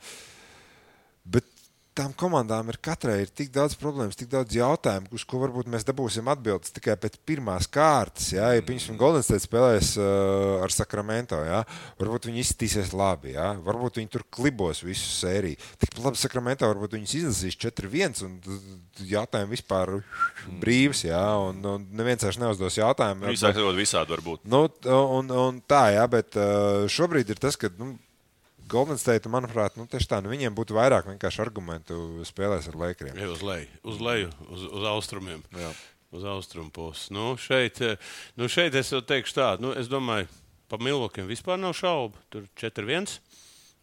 [1.97, 5.85] tām komandām ir katrai ir tik daudz problēmu, tik daudz jautājumu, uz ko varbūt mēs
[5.89, 8.31] dabūsim atbildes tikai pēc pirmās kārtas.
[8.33, 11.63] Jā, ja piemēram, Golden State spēlēs uh, ar Sacramento, jā,
[12.01, 15.61] varbūt viņi izskatīsies labi, jā, varbūt viņi tur klibos visu sēriju.
[15.83, 18.39] Tikpat labi Sacramento varbūt viņus izlasīs 4-1 un
[19.13, 19.99] jautājumu vispār
[20.63, 23.29] brīvs, jā, un, un neviens vairs neuzdos jautājumu.
[23.33, 24.47] Visādi ļoti visādi var būt.
[24.49, 24.65] Nu,
[25.19, 27.95] un, un tā, jā, bet uh, šobrīd ir tas, ka nu,
[28.73, 31.99] Golden State, manuprāt, nu, tieši tā, nu, viņiem būtu vairāk vienkārši argumentu
[32.29, 33.19] spēlēs ar Lakeriem.
[33.21, 35.43] Ej uz leju, uz leju, uz, uz austrumiem.
[35.61, 35.73] Jā.
[36.13, 37.09] Uz austrumu pusi.
[37.17, 37.97] Nu, šeit, eh,
[38.37, 40.27] nu, šeit es jau teikšu tā, nu, es domāju,
[40.69, 42.17] par Milvokiem vispār nav šaubu.
[42.33, 43.15] Tur 4-1.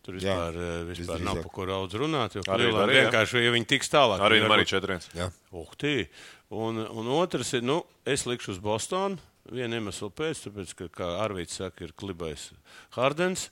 [0.06, 1.42] Tur vispār, Jā, vispār nav visdrīzāk.
[1.44, 2.36] par ko daudz runāt.
[2.38, 2.86] Jo Arī- jā.
[3.10, 5.10] vienkārši, ja viņi tiks tālāk, Arī viņi arī varbūt- 4-1.
[5.18, 5.32] Jā.
[5.52, 6.08] Uh, tī.
[6.50, 9.18] un, un otrs ir, nu, es likšu uz Bostonu.
[9.50, 12.52] Vienu iemeslu pēc, tāpēc, ka, kā Arvīts saka, ir klibais
[12.94, 13.50] Hardens.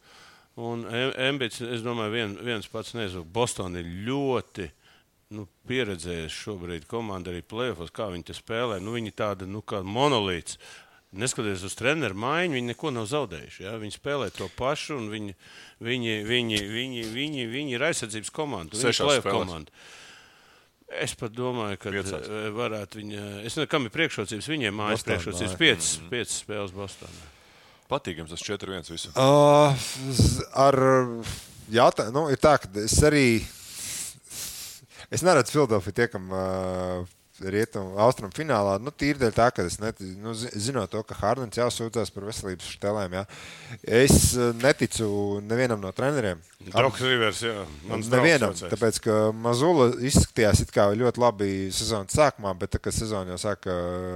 [0.58, 4.72] Un Em- Embits, es domāju, vien, viens pats nezinu, Bostonā ir ļoti
[5.38, 8.80] nu, pieredzējis šobrīd komanda arī plēfos, kā viņi spēlē.
[8.82, 10.58] Nu, viņi tāda nu, kā monolīts.
[11.18, 13.62] Neskatoties uz treneru maiņu, viņi neko nav zaudējuši.
[13.64, 13.78] Ja?
[13.80, 15.36] Viņi spēlē to pašu, un viņi,
[15.80, 18.76] viņi, viņi, viņi, viņi, viņi ir aizsardzības komanda.
[18.76, 19.24] Viņi ir spēlēs.
[19.24, 19.72] komanda.
[20.88, 22.28] Es pat domāju, ka Piecās.
[22.28, 23.24] eh, varētu viņa.
[23.46, 24.48] Es nezinu, kam ir priekšrocības.
[24.48, 27.26] Viņiem mājas priekšrocības piecas, piecas spēles Bostonā.
[27.88, 29.12] Patīkams tas 4-1 visu.
[29.16, 29.72] Uh,
[30.60, 30.76] ar
[31.72, 33.28] jautājumu, nu, ir tā, ka es arī.
[35.08, 37.06] Es neredzu Filadelfiju tiekam uh,
[37.42, 38.78] rietumu, austrumu finālā.
[38.82, 42.12] Nu, tīri dēļ tā, ka es net, nu, zi- zinot to, ka Hārdens jau sūdzās
[42.14, 43.18] par veselības štelēm.
[43.20, 43.24] Jā.
[44.00, 45.08] Es uh, neticu
[45.46, 46.42] nevienam no treneriem.
[46.68, 47.54] Doks Rivers, jā.
[47.88, 52.82] Mans Nevienam, draugs tāpēc, ka Mazula izskatījās it kā ļoti labi sezonas sākumā, bet, tā,
[52.82, 53.76] kad sezona jau sāka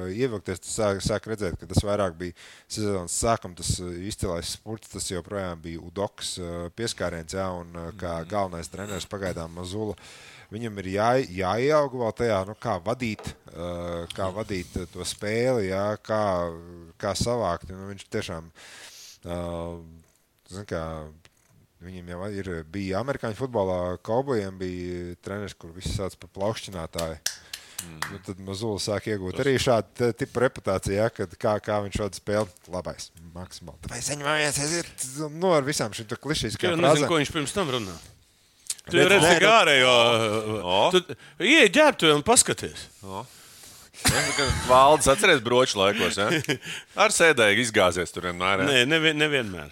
[0.10, 4.90] ievilkties, tas sāk, sāk redzēt, ka tas vairāk bija sezonas sākuma, tas uh, izcilais spurts,
[4.92, 9.96] tas joprojām bija Udoks uh, pieskāriens, jā, un uh, kā galvenais treneris pagaidām Mazula.
[10.52, 15.70] Viņam ir jā, jāieaug vēl tajā, nu, kā vadīt, uh, kā vadīt uh, to spēli,
[15.70, 16.24] jā, kā,
[17.00, 17.72] kā savākt.
[17.72, 19.80] Nu, viņš tiešām uh,
[20.52, 20.84] zin, kā,
[21.82, 27.16] Viņam jau ir, bija amerikāņu futbolā, kaubojiem bija treneris, kur visi sauc par plaukšķinātāju.
[27.82, 28.02] Mm.
[28.12, 32.20] Nu, tad Mazula sāk iegūt arī šādu tipu reputāciju, ja, kad kā, kā viņš šādu
[32.22, 33.10] spēli labais.
[33.34, 33.82] Maksimāli.
[33.88, 37.56] Tāpēc viņi mājās aiziet nu, ar visām šīm Es klišīskajām jau nezinu, ko viņš pirms
[37.58, 37.96] tam runā.
[38.90, 39.92] Tu jau redzi, nu- ārējo.
[40.66, 40.80] O.
[40.96, 41.04] Tu
[41.46, 42.88] ieej ģērbtu un paskaties.
[44.70, 46.18] Valdes atceries broču laikos.
[46.18, 46.30] Ja?
[47.04, 48.64] Ar sēdēju izgāzies tur vienmēr.
[48.64, 48.72] Ja?
[48.72, 49.70] Nē, nevien, nevienmēr.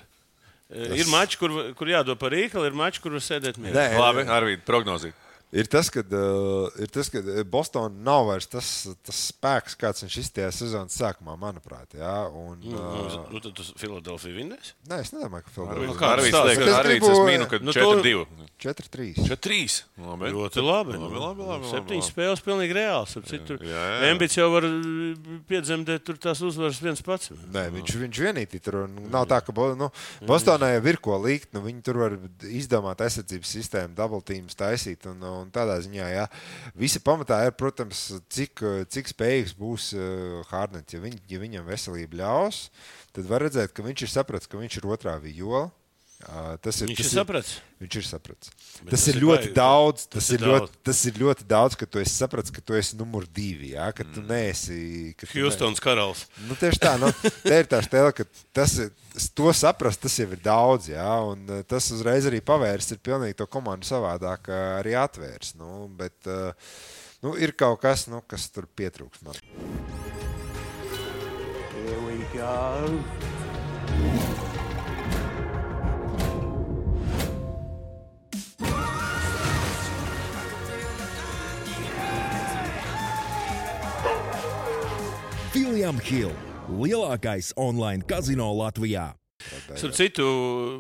[0.70, 0.94] Tas...
[1.02, 3.88] Ir mači, kur, kur jādod par rīkali, ir mači, kur var sēdēt mierā.
[3.98, 5.18] Labi, Arvīd, prognozīt.
[5.50, 8.68] Ir tas, ka uh, Bostonā nav vairs tas,
[9.02, 11.96] tas spēks, kāds viņš izstājā sezonas sākumā, manuprāt.
[11.98, 14.74] Jā, un, Nu, uh, nu, tad tu Filadelfija vinnēs.
[14.86, 16.12] nē, es nedomāju, ka Filadelfija kā?
[16.14, 16.50] Arvīds stāsts?
[16.50, 18.28] liek, Bet es mīnu, ka Nu, to- 4-2.
[18.60, 19.16] 4-3.
[19.26, 19.80] 4-3.
[19.98, 20.30] Labi.
[20.36, 20.98] Ļoti labi.
[21.00, 23.18] Labi, labi, labi, Septiņas spēles, pilnīgi reāls.
[24.10, 24.68] Embits jau var
[25.50, 27.32] piedzemdēt tur tās uzvaras viens pats.
[27.54, 29.90] Nē, viņš, viņš vienīgi tur nav tā, ka nu,
[30.30, 31.54] Bostonā jau ir ko likt.
[31.56, 35.08] Nu, viņi tur var izdomāt aizsardzības sistēmu, double teams taisīt.
[35.10, 36.26] Un, un tādā ziņā, jā,
[36.78, 40.94] visi pamatā ir, protams, cik, cik spējīgs būs uh, Hārdens.
[40.94, 42.68] Ja, viņ, ja viņam veselība ļaus,
[43.16, 45.70] tad var redzēt, ka viņš ir sapratis, ka viņš ir otrā vijola.
[46.60, 47.50] Tas ir, Viņš tas ir sapratis.
[47.80, 48.50] Viņš ir sapratis.
[48.52, 49.54] Tas, tas ir ļoti baigi.
[49.56, 50.02] daudz.
[50.04, 50.82] Tas, Tas ir ir ļoti, daudz.
[50.90, 53.70] tas ir ļoti daudz, ka tu esi sapratis, ka tu esi numur divi.
[53.72, 55.14] Jā, ka tu neesi.
[55.16, 56.26] ka Hjustons karalis.
[56.50, 57.08] Nu, tieši tā, nu,
[57.46, 58.92] te ir tā stila, ka tas ir,
[59.32, 63.40] to saprast, tas jau ir daudz, jā, un eh, tas uzreiz arī pavērs, ir pilnīgi
[63.40, 65.56] to komandu savādāk eh, arī atvērs.
[65.56, 66.52] Nu, bet eh,
[67.24, 69.40] nu, ir kaut kas, nu, kas tur pietrūks man.
[71.80, 73.00] Here we go.
[85.60, 86.32] William Hill,
[86.72, 89.10] lielākais online kazino Latvijā.
[89.80, 90.24] Starp citu,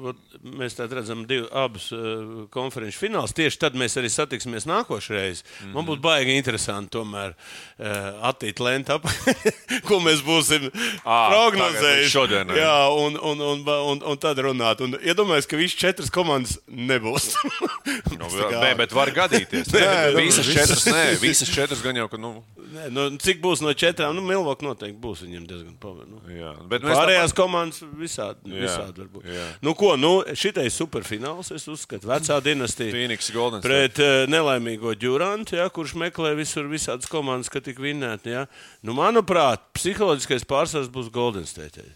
[0.03, 0.17] vot
[0.59, 3.32] mēs redzam divu, abus uh, konferenču finālus.
[3.36, 5.41] Tieši tad mēs arī satiksimies nākošais.
[5.43, 5.73] Mm -hmm.
[5.75, 9.03] Man būs baigi interesanti tomēr uh, attīt lenti ap,
[9.88, 10.67] ko mēs būsim
[11.05, 12.09] Ā, prognozējuši.
[12.11, 12.57] šodien, jā.
[12.63, 14.82] jā, un, un, un, un, un tad runāt.
[14.84, 17.32] Un iedomājieties, ka visas četras komandas nebūs.
[18.19, 19.71] Nu, kā- nē, bet var gadīties.
[19.75, 23.03] Nē, Nē, nu, visas visas- četras, nē, visas četras gan jau, ka, nu, Nē, nu,
[23.17, 24.13] cik būs no četrām?
[24.13, 26.09] Nu, Milvok noteikti būs viņiem diezgan pavērt.
[26.11, 26.20] Nu.
[26.30, 26.51] jā.
[26.70, 29.30] Bet Pārējās komandas visādi, Jā, visādi var būt.
[29.34, 29.45] jā.
[29.65, 32.93] Nu, ko, nu, šitais superfināls, es uzskatu, vecā dinastija.
[32.93, 33.63] Phoenix Golden.
[33.65, 38.36] Pret uh, nelaimīgo Durantu, ja, kurš meklē visur visādas komandas, ka tik vinnēti.
[38.38, 38.45] Ja.
[38.86, 41.88] Nu, manuprāt, psiholoģiskais pārsvars būs Golden State.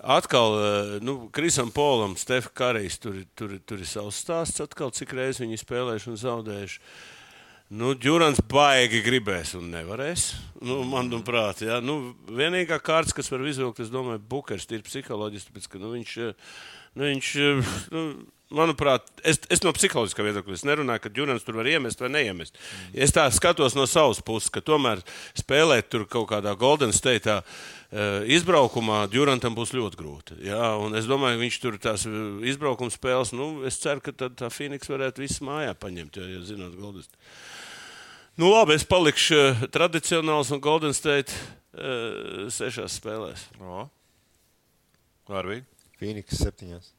[0.00, 5.12] Atkal, eh, nu, Krisam Polam, Stefan Karijs, tur, tur, tur ir savs stāsts, atkal, cik
[5.12, 6.78] reizes viņi spēlējuši un zaudējuši.
[7.70, 10.32] Nu, Džurans baigi gribēs un nevarēs.
[10.66, 11.76] Nu, manuprāt, ja.
[11.78, 16.14] nu, vienīgā kārta, kas var izvilkt, es domāju, Bukers ir psiholoģiski, tāpēc, ka nu, viņš,
[16.18, 16.56] eh,
[16.98, 18.02] nu, viņš, eh, nu,
[18.58, 22.58] manuprāt, es, es no psiholoģiskā viedokļa nerunāju, ka Džurans tur var iemest vai neiemest.
[22.90, 25.04] Es tā skatos no savas puses, ka tomēr
[25.38, 27.46] spēlēt tur kaut kādā Golden State uh,
[28.26, 30.40] izbraukumā Džurantam būs ļoti grūti.
[30.50, 32.10] Jā, un es domāju, ka viņš tur tās
[32.50, 36.74] izbraukuma spēles, nu, es ceru, ka tā Phoenix varētu visu mājā paņemt, jo, ja zināt,
[36.74, 37.30] Golden State.
[38.38, 43.48] Nu, labi, es palikšu uh, tradicionāls un Golden State uh, sešās spēlēs.
[43.60, 43.88] O.
[45.30, 45.66] Arvīd.
[46.00, 46.94] Phoenix septiņās.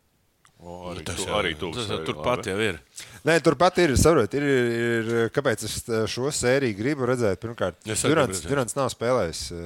[0.62, 1.72] O, arī Tas tu, arī tu.
[1.74, 2.78] Tas jau turpat jau ir.
[3.26, 5.80] Nē, turpat ir, saprot, ir, ir, ir, kāpēc es
[6.14, 7.42] šo sēriju gribu redzēt.
[7.42, 8.44] Pirmkārt, arī Durants.
[8.46, 9.64] Durants nav spēlējis uh,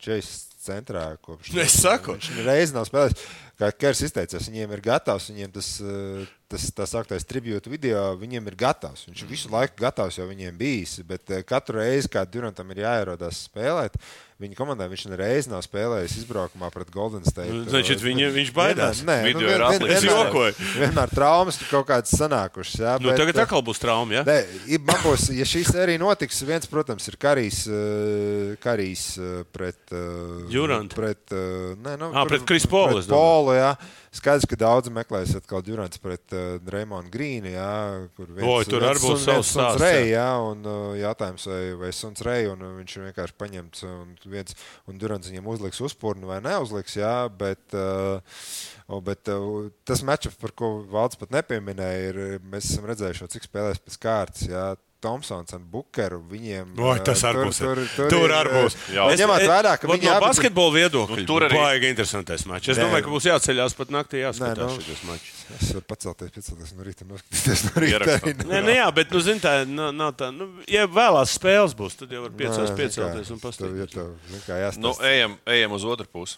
[0.00, 0.30] Čejas
[0.64, 1.52] centrā kopš.
[1.60, 2.16] Es saku.
[2.16, 3.28] Viņš reiz nav spēlējis
[3.59, 8.47] Kā Kers izteicās, viņiem ir gatavs, viņiem tas, uh, tas tā sauktais tribūtu video, viņiem
[8.49, 9.05] ir gatavs.
[9.07, 10.97] Viņš ir visu laiku gatavs, jo viņiem bijis.
[11.05, 13.93] Bet uh, katru reizi, kad Durantam ir jāierodās spēlēt,
[14.41, 17.53] viņa komandai viņš nereiz nav spēlējis izbraukumā pret Golden State.
[17.69, 19.03] Значит, viņa- viņš baidās.
[19.05, 19.97] Nē, Video nu, ir vien- vien- atlicis.
[19.97, 20.53] Es vienmēr- jokoju.
[20.81, 22.75] Vienmēr traumas tur kaut kādas sanākušas.
[22.81, 24.17] Jā, Nu, bet, tagad uh, atkal būs trauma.
[24.17, 24.23] Ja?
[24.27, 29.43] Nē, i- man būs, ja šī sērija notiks, viens, protams, ir Karijs, eh, Karijs eh,
[29.53, 29.79] pret.
[29.93, 30.91] eh, Durant.
[30.97, 32.65] Pret, eh, nē, nu, Ā, pret Chris
[33.48, 33.72] Paulu, jā.
[34.18, 37.72] Skaidrs, ka daudzi meklēs atkal Durants pret uh, Raimonu Grīnu, jā,
[38.16, 41.90] kur viens, Oi, tur arī būs savs stāsts, Rei, jā, un uh, jautājums, vai, vai
[41.94, 44.56] suns Rei, un viņš ir vienkārši paņemts, un, viens,
[44.88, 50.56] un Durants viņam uzliks uzpūrni vai neuzliks, jā, bet, uh, bet uh, tas matčup, par
[50.56, 54.70] ko Valds pat nepieminēja, ir, mēs esam redzējuši, cik spēlēs pēc kārtas, jā,
[55.00, 56.18] Tomsons un Bukeru.
[56.30, 57.58] Viņiem Oi, tas uh, arī tur- būs.
[57.62, 58.76] Tur, tur, Tur arī uh, būs.
[58.98, 62.68] Un Ņemot vērā, ka viņi no abi- basketbola viedokļa Nu, tur arī baigi interesantais mačs.
[62.74, 65.34] Es Nē, domāju, ka nu- būs jāceļās pat naktī jāskatās Nē, nu, šis mačs.
[65.60, 68.18] Es varu pacelties, pacelties no rīta, noskatīties no rīta.
[68.18, 68.34] Arī.
[68.50, 70.28] Nē, nu jā, bet, nu, zini, tā nav, nav tā.
[70.34, 73.96] Nu, ja vēlās spēles būs, tad jau var piecās Nē, piecelties un pastāvēt.
[74.82, 76.36] Nu, ejam, ejam uz otru pusi.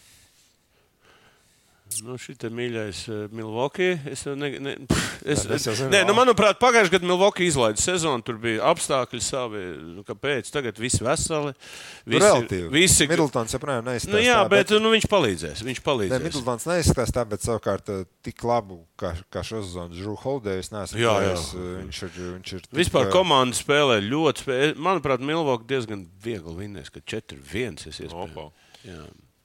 [2.06, 3.98] Nu, šī mīļais uh, Milwaukee.
[4.08, 5.90] Es jau ne, ne, pff, es, Nē, es jau zinu.
[5.92, 8.24] nē, nu, manuprāt, pagājušajā gadā Milwaukee izlaida sezonu.
[8.26, 9.62] Tur bija apstākļi savi.
[9.98, 10.48] Nu, kāpēc?
[10.54, 11.52] Tagad viss veseli.
[11.52, 12.70] Nu, Visi, Relatīvi.
[12.74, 14.14] visi, Middletons joprojām neizskatās.
[14.16, 15.64] nu, jā, tā, bet nu, viņš palīdzēs.
[15.68, 16.24] Viņš Ne, palīdzēs.
[16.26, 21.00] Middletons neizskatās tā, bet savukārt eh, tik labu kā, kā šo sezonu Žūru Holdēvis nesmu.
[21.04, 21.34] Jā, jā.
[21.36, 24.78] Eh, Viņš ir, viņš ir tik, Vispār eh, komanda spēlē ļoti spēcīgi.
[24.80, 28.32] Manuprāt, Milvoka diezgan viegli vinnēs, ka 4-1 es iespējams.
[28.32, 28.48] Opa.
[28.88, 29.04] Jā.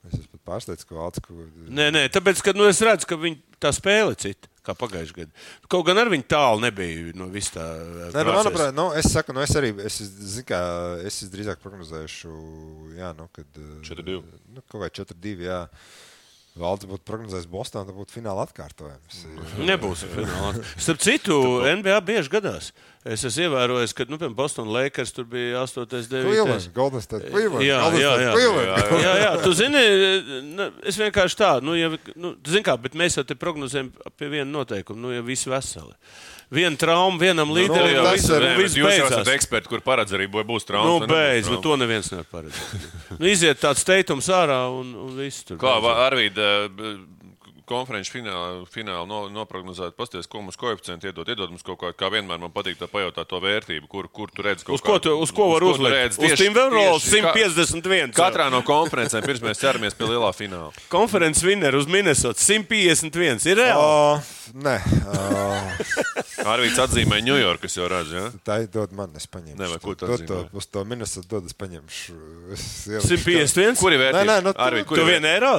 [0.10, 1.22] Es esmu pat pārsteigts, ka Valds.
[1.24, 1.36] Ka...
[1.68, 4.52] Nē, nē, tāpēc, ka nu, es redzu, ka viņi tā spēle cita.
[4.66, 5.44] Kā pagājušajā gadā.
[5.70, 7.62] Kaut gan ar viņu tālu nebija no vis tā.
[8.16, 10.62] Nē, nu, manuprāt, nu, es saku, nu, es arī es, zinu, kā,
[11.06, 12.32] es drīzāk prognozēšu,
[12.98, 13.46] jā, nu, kad.
[13.62, 14.18] eh, 4-2.
[14.56, 15.36] Nu, kaut kā 4-2.
[15.46, 15.60] Jā.
[16.56, 19.24] Valds būtu prognozējis Bostonā, tad būtu fināla atkārtojums.
[19.60, 20.54] Nebūs finālā.
[20.86, 21.36] Starp citu,
[21.82, 22.70] NBA bieži gadās.
[23.06, 26.08] Es esmu ievērojis, ka, nu, piemēram, Boston Lakers tur bija 8, 9.
[26.26, 28.32] Cleveland, Golden State, Cleveland, Jā, jā, jā.
[28.34, 28.96] Cleveland.
[29.04, 29.84] jā, jā, tu zini,
[30.90, 34.32] es vienkārši tā, nu, ja, nu, tu zini kā, bet mēs jau te prognozējam pie
[34.32, 35.94] viena noteikuma, nu, ja visi veseli.
[36.52, 39.34] Viena trauma, vienam līderim, nu, nu, tas viss, bet viss jūs jau esat beidzās.
[39.34, 41.02] eksperti, kur paredz arī, vai būs traumas.
[41.02, 41.64] Nu, beidz, nu, traumas.
[41.66, 42.86] to neviens nevar paredzēt.
[43.20, 45.58] nu, iziet tāds teitums ārā un, un viss tur.
[45.58, 46.04] Kā beidzās.
[46.06, 46.50] Arvīda
[47.66, 51.26] konferenču finālu, finālu no, noprognozēt, pasties, ko mums koeficienti iedod.
[51.34, 54.46] Iedod mums kaut kā, kā vienmēr man patīk tā pajautāt to vērtību, kur, kur tu
[54.46, 55.96] redz kaut Uz ko, tu, uz ko var tu uzlikt?
[55.96, 56.20] redzi.
[56.22, 58.14] Uz Tieši- Timberwolves tieši ka- 151.
[58.14, 60.70] Katrā no konferencēm pirms mēs ķeramies pie lielā fināla.
[60.94, 63.42] konferences winner uz Minnesota 151.
[63.50, 63.82] Ir reāli.
[63.82, 64.22] O,
[64.54, 64.76] nē,
[65.10, 68.26] o, Arvīds atzīmē Ņujorkas jau redz, ja?
[68.46, 69.58] tā ir dod man, es paņemšu.
[69.62, 70.60] Nē, vai ko tu Dod to, atzīmē?
[70.62, 72.18] uz to minusas dod, es paņemšu.
[72.54, 73.80] Es ielikšu 151.
[73.82, 74.22] Kur ir vērtība?
[74.22, 75.54] Nē, nē, nu, tu- kur Tu ir vienu eiro?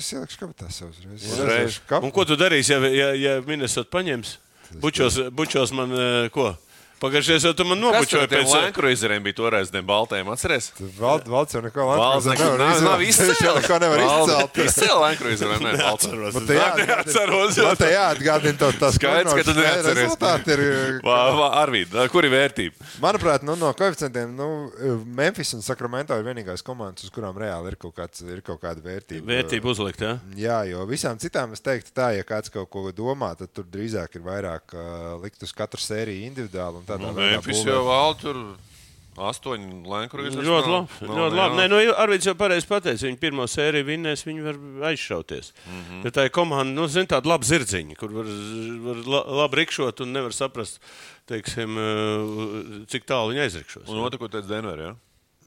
[0.00, 1.28] Es ielikšu kabatā sev uzreiz.
[1.36, 1.78] Uzreiz.
[2.02, 4.36] Un ko tu darīsi, ja, ja, ja Minnesota paņems?
[4.82, 6.54] Bučos, bučos man eh, ko?
[7.02, 10.68] Pagājušajā gadā tu man nobučoji pēc Lankruizeriem bija toreiz, tiem baltajiem, atceries?
[10.98, 13.40] Valds, valds jau neko Valsts Lankruizer neko nav, nav izcelt.
[13.62, 14.60] Neko nevar izcelt.
[14.66, 16.22] Izcēl Lankruizeriem, ne baltajiem.
[16.36, 17.58] Man te jā- Neatceros.
[17.66, 19.98] Man te jāatgādina to tas Skaidrs, ka tu neatceries.
[19.98, 20.62] Rezultāti ir.
[21.62, 22.88] Arvīd, kur ir vērtība?
[23.02, 24.48] Manuprāt, nu, no koeficientiem nu,
[25.18, 28.82] Memphis un Sacramento ir vienīgās komandas, uz kurām reāli ir kaut, kāds, ir kaut kāda
[28.84, 29.26] vērtība.
[29.32, 30.14] Vērtību uzlikt, jā?
[30.38, 34.18] Jā, jo visām citām es teiktu, tā, ja kāds kaut ko domā, tad tur drīzāk
[34.20, 36.82] ir vairāk uh, likt uz katru sēriju individuāli.
[36.92, 38.44] Tādā Nu, veidā Memphis jau vēl tur
[39.20, 40.44] astoņi Lankruizeri.
[40.46, 40.98] Ļoti labi.
[41.10, 41.58] Ļoti labi.
[41.58, 45.52] Nē, nu, Arvids jau pareizi pateica, viņa pirmo sēriju vinnēs, viņi var aizšauties.
[45.66, 45.82] Mm.
[45.82, 46.02] -hmm.
[46.06, 48.32] Ja tā ir komanda, nu, zin, tāda laba zirdziņa, kur var,
[48.88, 50.80] var la- labi rikšot un nevar saprast,
[51.28, 53.88] teiksim, eh, cik tālu viņi aizrikšos.
[53.88, 54.94] Un otru, ko teica Denver, jā?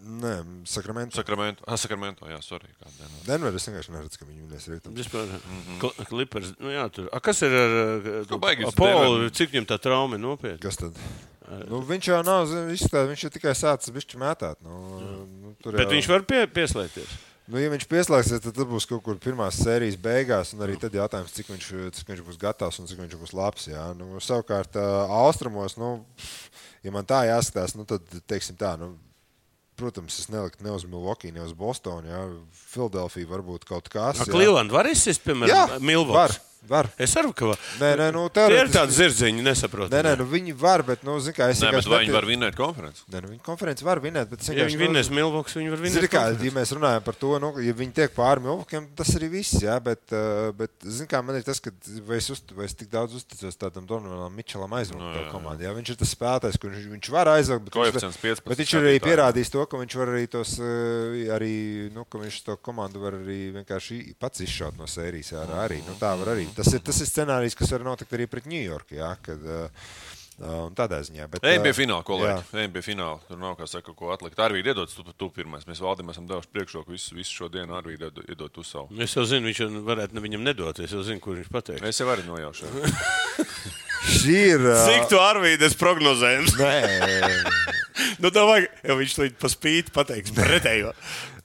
[0.05, 1.15] Nē, Sakramento.
[1.15, 1.63] Sakramento.
[1.65, 2.67] Ah, Sakramento, jā, sorry.
[2.77, 3.21] kā Denver.
[3.25, 4.93] Denver es vienkārši neredzu, ka viņi vinnēs rītdien.
[4.93, 6.05] Vispār, mm -hmm.
[6.05, 7.09] klipers, nu jā, tur.
[7.11, 9.29] A, kas ir ar baigi uz Polu?
[9.29, 10.59] Cik viņam tā trauma nopietna?
[10.61, 10.93] Kas tad?
[11.69, 14.59] Nu, viņš jau nav izstāstījis, viņš jau tikai sācis bišķi mētāt.
[14.65, 14.81] Nu,
[15.25, 15.93] nu, tur Bet jau...
[15.95, 17.15] viņš var pie, pieslēgties.
[17.45, 20.55] Nu, ja viņš pieslēgsies, tad tas būs kaut kur pirmās sērijas beigās.
[20.55, 21.67] Un arī tad jautājums, cik viņš,
[21.99, 23.67] cik viņš būs gatavs un cik viņš būs labs.
[23.69, 23.91] Jā.
[23.97, 24.79] Nu, savukārt,
[25.13, 25.99] austrumos, nu,
[26.85, 28.95] ja man tā jāskatās, nu, tad, teiksim tā, nu,
[29.77, 32.09] protams, es neliktu ne uz Milwaukee, ne uz Bostonu.
[32.09, 32.23] Jā.
[32.73, 34.23] Filadelfija varbūt kaut kas.
[34.23, 34.31] jā.
[34.33, 36.41] Cleveland var izsist, Jā, piemēram, Milvoks.
[36.69, 36.89] Var.
[37.01, 37.61] Es arī ka var.
[37.81, 39.91] Nē, nē, nu, Tie ir tādi zirdziņi, nesaprotu.
[39.93, 42.27] Nē, nē, nu, viņi var, bet, nu, zin, kā, es Nē, bet vai viņi var
[42.29, 43.05] vinēt konferenci?
[43.11, 45.91] Nē, nu, viņi konferenci var vinēt, bet Ja viņi nu, vinnēs Milvoks, viņi var Zini,
[45.99, 46.11] vinnēt.
[46.11, 49.57] kā, ja mēs runājam par to, nu, ja viņi tiek pāri Milvokiem, tas arī viss.
[49.63, 51.73] Jā, bet, uh, bet zini, kā, man ir tas, ka
[52.07, 55.25] vai es, uzt, vai es tik daudz uzticos tādam Donaldam Mičelam aizvākt Nu, no, jā,
[55.25, 55.31] jā.
[55.33, 55.65] komandā.
[55.67, 57.65] Jā, viņš ir tas spēlētājs, kurš viņš, viņš var aizvākt.
[57.65, 60.53] Bet, viņš, Koeficients 15 bet viņš ir arī pierādījis to, ka viņš var arī tos,
[60.61, 61.53] uh, arī,
[61.95, 65.33] nu, ka viņš to komandu var arī vienkārši pats izšaut no sērijas.
[65.43, 66.47] ārā Arī, nu, tā var arī.
[66.55, 68.91] Tas ir, tas ir scenārijs, kas var notikt arī pret New York.
[68.95, 69.87] Jā, kad, uh,
[70.39, 71.27] uh, un tādā ziņā.
[71.33, 72.45] Bet, Ejam pie uh, fināla, kolēģi.
[72.61, 73.19] Ejam pie fināla.
[73.27, 74.39] Tur nav kā saka, ko atlikt.
[74.45, 75.67] Arvīd, iedod tu, tu pirmais.
[75.69, 77.75] Mēs valdam esam devuši priekšroku visu, visu šo dienu.
[77.77, 78.91] Arvīd, iedod, iedod tu savu.
[79.03, 80.79] Es jau zinu, viņš jau varētu ne viņam nedot.
[80.85, 81.85] Es jau zinu, kur viņš pateiks.
[81.91, 82.71] Es jau arī nojaušu.
[84.15, 84.61] Šī ir.
[84.69, 86.55] uh, Cik tu Arvīdas prognozējums?
[86.61, 86.75] Nē,
[88.21, 90.91] nu, tā vajag, ja viņš to pa spīti pateiks pretējo.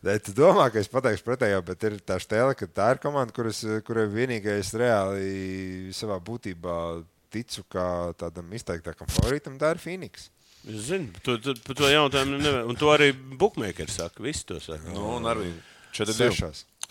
[0.01, 3.34] Nē, tu domā, ka es pateikšu pretējo, bet ir tā stēle, ka tā ir komanda,
[3.36, 6.76] kuras, kurai vienīgais reāli savā būtībā
[7.30, 7.86] ticu kā
[8.18, 10.30] tādam izteiktākam favorītam, tā ir Phoenix.
[10.68, 12.64] Es zinu, to, to, par to jautājumu nevar.
[12.68, 14.24] Un to arī bookmakeri saka.
[14.24, 14.92] Visi to saka.
[14.92, 15.57] Nu, un Arvīd.
[15.96, 16.16] Četri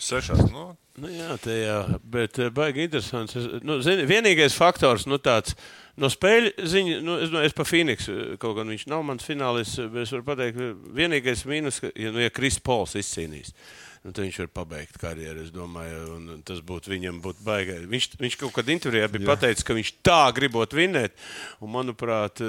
[0.00, 0.46] Sešās.
[0.50, 0.70] Nu,
[1.00, 1.76] Nu, jā, tā jā,
[2.12, 3.36] bet eh, baigi interesants.
[3.38, 5.54] Es, nu, zini, vienīgais faktors, nu, tāds
[6.00, 8.08] no spēļu ziņa, nu, es, nu, es pa Phoenix,
[8.42, 10.60] kaut gan viņš nav mans finālis, bet es varu pateikt,
[10.96, 13.54] vienīgais mīnus, ka, ja, nu, ja Kris Pols izcīnīs.
[14.00, 15.42] Nu, tad viņš var pabeigt karjeru.
[15.44, 17.74] Es domāju, un tas būtu viņam būtu baigi.
[17.90, 21.18] Viņš, viņš kaut kādā intervijā bija pateicis, ka viņš tā gribot vinnēt.
[21.60, 22.40] Un, manuprāt,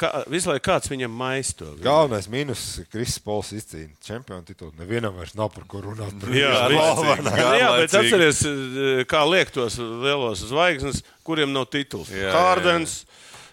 [0.00, 1.70] kā, visu laiku kāds viņam maisto.
[1.84, 4.74] Galvenais mīnus ir Kristis Pols izcīnīt čempionu titulu.
[4.80, 6.18] Nevienam vairs nav par ko runāt.
[6.18, 6.50] Par Jā.
[6.66, 12.10] Garlaicīgi, jā, jā, bet atcerieties, eh, kā liek tos lielos zvaigznes, kuriem nav tituls.
[12.10, 12.34] Jā, jā, jā.
[12.34, 13.00] Kārdens.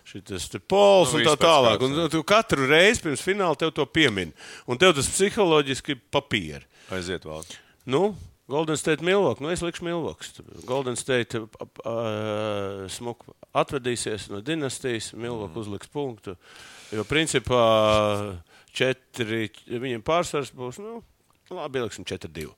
[0.05, 1.81] Šis pols Nu, un tā tālāk.
[1.83, 2.05] Un jā.
[2.13, 4.31] tu katru reizi pirms fināla tev to piemin.
[4.69, 6.63] Un tev tas psiholoģiski papīri.
[6.93, 7.45] Aiziet vēl.
[7.89, 8.15] Nu,
[8.47, 9.45] Golden State Milwaukee.
[9.45, 10.45] Nu, es likšu Milwaukee.
[10.65, 16.35] Golden State uh, smuku atvedīsies no dinastijas, Milwaukee uzliks punktu.
[16.93, 17.63] Jo principā
[18.75, 20.99] četri, viņiem pārsvars būs, nu,
[21.49, 22.51] labi, ieliksim 4-2.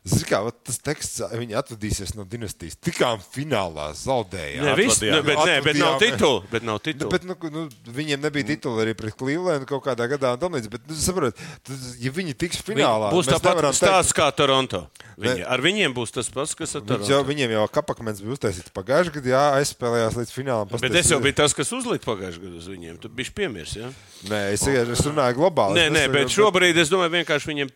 [0.00, 2.78] Zini, kā tas teksts, viņi atvadīsies no dinastijas.
[2.80, 4.64] Tikām finālā zaudējām.
[4.64, 6.40] Nē, viss, nu, bet, nē, bet nav titula.
[6.50, 7.10] Bet nav Nu, titula.
[7.12, 10.32] bet, nu, nu, viņiem nebija titula arī pret Clevelandu kaut kādā gadā.
[10.40, 11.36] līdzīgi, Bet, nu, saprot,
[11.66, 14.86] tad, ja viņi tiks finālā, būs mēs tāpat stāsts kā Toronto.
[15.20, 17.12] Viņi, ar viņiem būs tas pats, kas ar Toronto.
[17.12, 20.72] jau, viņiem jau kapakmens bija uztaisīts pagājušajā gadā, jā, aizspēlējās līdz finālam.
[20.80, 22.96] Bet es jau biju tas, kas uzlika pagājušajā gadā uz viņiem.
[23.04, 23.76] Tu biji piemirs.
[23.76, 23.92] Ja?
[24.32, 25.76] Nē, es, es runāju globāli.
[25.76, 27.68] Nē, nē, bet šobrīd es domāju, vienkārši viņiem,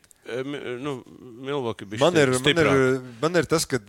[0.81, 0.99] nu,
[1.45, 2.83] Milvoki bija man ir, man, stiprāk.
[2.83, 3.81] ir, man ir tas, ka.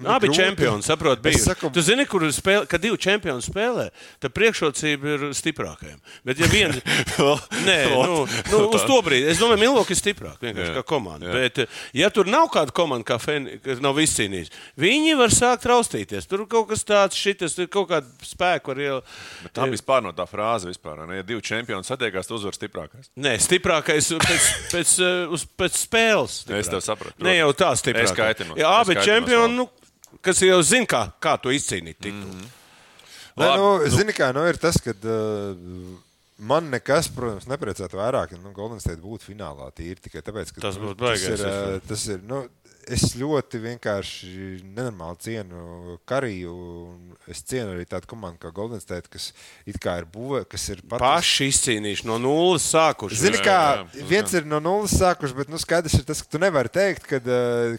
[0.00, 1.38] Ir Abi grūti- čempioni, saprot, bija.
[1.38, 3.88] Saku- Tu zini, kur spēlē, kad divi čempioni spēlē,
[4.20, 5.98] tad priekšrocība ir stiprākajam.
[6.24, 6.80] Bet, ja viens,
[7.68, 11.28] nē, nu, nu, uz to brīdi, es domāju, Milvoki ir stiprāk, vienkārši Jā, kā komanda.
[11.28, 11.32] jā.
[11.36, 11.60] Bet,
[11.96, 16.28] ja tur nav kāda komanda, kā Feni, kas nav izcīnījis, viņi var sākt raustīties.
[16.30, 19.14] Tur kaut kas tāds, šitas, tur kaut kāda spēka var ielikt.
[19.44, 21.02] Bet tā vispār no tā frāze vispār.
[21.08, 21.20] Ne?
[21.20, 23.10] Ja divi čempioni satiekās, tad uzvar stiprākais.
[23.20, 24.94] Nē, stiprākais pēc, pēc,
[25.36, 26.40] uz- pēc spēles.
[26.46, 26.86] Es tev stiprāk.
[26.86, 28.08] sapratu, Ne jau tā stiprāk.
[28.08, 29.68] Es kaitinos, Jā, abi čempioni, nu,
[30.22, 32.00] kas jau zina, kā, kā to izcīnīt.
[32.04, 32.48] Mm -hmm.
[33.36, 35.56] Nē, nu, nu- zini, kā nu, ir tas, ka uh,
[36.38, 39.70] man nekas, protams, nepriecātu vairāk, ja nu, Golden State būtu finālā.
[39.76, 41.74] Tīri tikai tāpēc, ka Tas nu, būtu baigais, tas ir.
[41.76, 42.48] Uh, tas ir nu,
[42.88, 46.54] es ļoti vienkārši nenormāli cienu Kariju.
[46.90, 49.28] un Es cienu arī tādu komandu kā Golden State, kas
[49.68, 53.18] it kā ir būvēta, kas ir pat Paši izcīnījuši no nulles sākuši.
[53.20, 54.06] Zini, kā jā, jā.
[54.08, 57.20] viens ir no nulles sākuši, bet nu, skaidrs ir tas, ka tu nevari teikt, ka,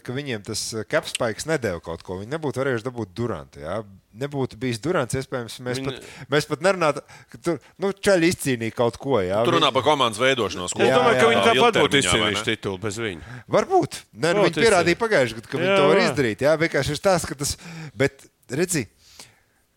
[0.04, 2.20] ka viņiem tas capspikes nedēļa kaut ko.
[2.22, 3.60] Viņi nebūtu varējuši dabūt Durantu.
[3.66, 3.82] Jā.
[4.12, 7.00] Nebūtu bijis Durants, iespējams, mēs, Viņi- pat, mēs pat nerunātu,
[7.32, 9.16] ka tur nu, čaļi izcīnīja kaut ko.
[9.24, 9.38] Jā.
[9.46, 10.74] Tur runā Viņi- par komandas veidošanos.
[10.76, 11.46] Es Jā, domāju, ka jā, viņi jā.
[11.48, 13.22] tāpat būtu izcīnījuši titulu bez viņa.
[13.48, 14.02] Varbūt.
[14.12, 15.00] Nē, nu, viņi pierādīja jā.
[15.00, 16.44] pagājušajā gadā, ka viņi Jā, to var izdarīt.
[16.44, 17.56] Jā, vienkārši ir tas, ka tas.
[17.96, 18.84] Bet, redzi,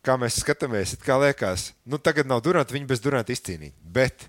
[0.04, 3.72] kā mēs skatāmies, it kā liekas, nu tagad nav Duranta, viņi bez Duranta izcīnīja.
[3.82, 4.28] Bet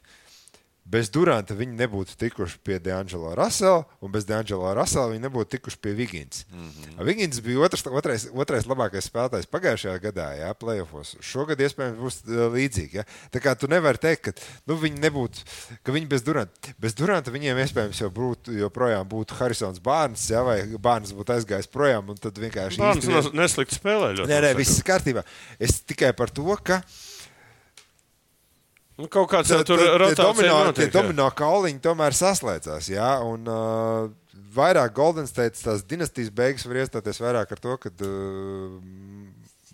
[0.87, 5.81] bez Duranta viņi nebūtu tikuši pie Deangela Rasela, un bez Deangela Rasela viņi nebūtu tikuši
[5.83, 6.45] pie Vigins.
[6.53, 7.05] Mm -hmm.
[7.09, 11.17] Vigins bija otrs, otrais, otrais labākais spēlētājs pagājušajā gadā, jā, playoffs.
[11.21, 13.01] Šogad iespējams būs uh, līdzīgi.
[13.01, 13.05] Ja?
[13.35, 14.33] Tā kā tu nevari teikt, ka
[14.67, 15.43] nu, viņi nebūtu,
[15.83, 20.43] ka viņi bez Duranta, bez Duranta viņiem iespējams jau būtu, joprojām būtu Harisons Bārns, ja?
[20.43, 24.15] vai Bārns būtu aizgājis projām, un tad vienkārši Bārns īsti nes- neslikti spēlē.
[24.15, 25.25] ļoti Nē, nē, viss kārtībā.
[25.59, 26.83] Es tikai par to, ka
[28.97, 30.93] Nu, kaut kāds Tā- tur rotācija tie jā.
[30.95, 32.89] domino kauliņi tomēr saslēdzās.
[32.89, 34.09] Jā, un, uh,
[34.57, 38.79] vairāk Golden State tās dinastijas beigas var iestāties vairāk ar to, ka uh,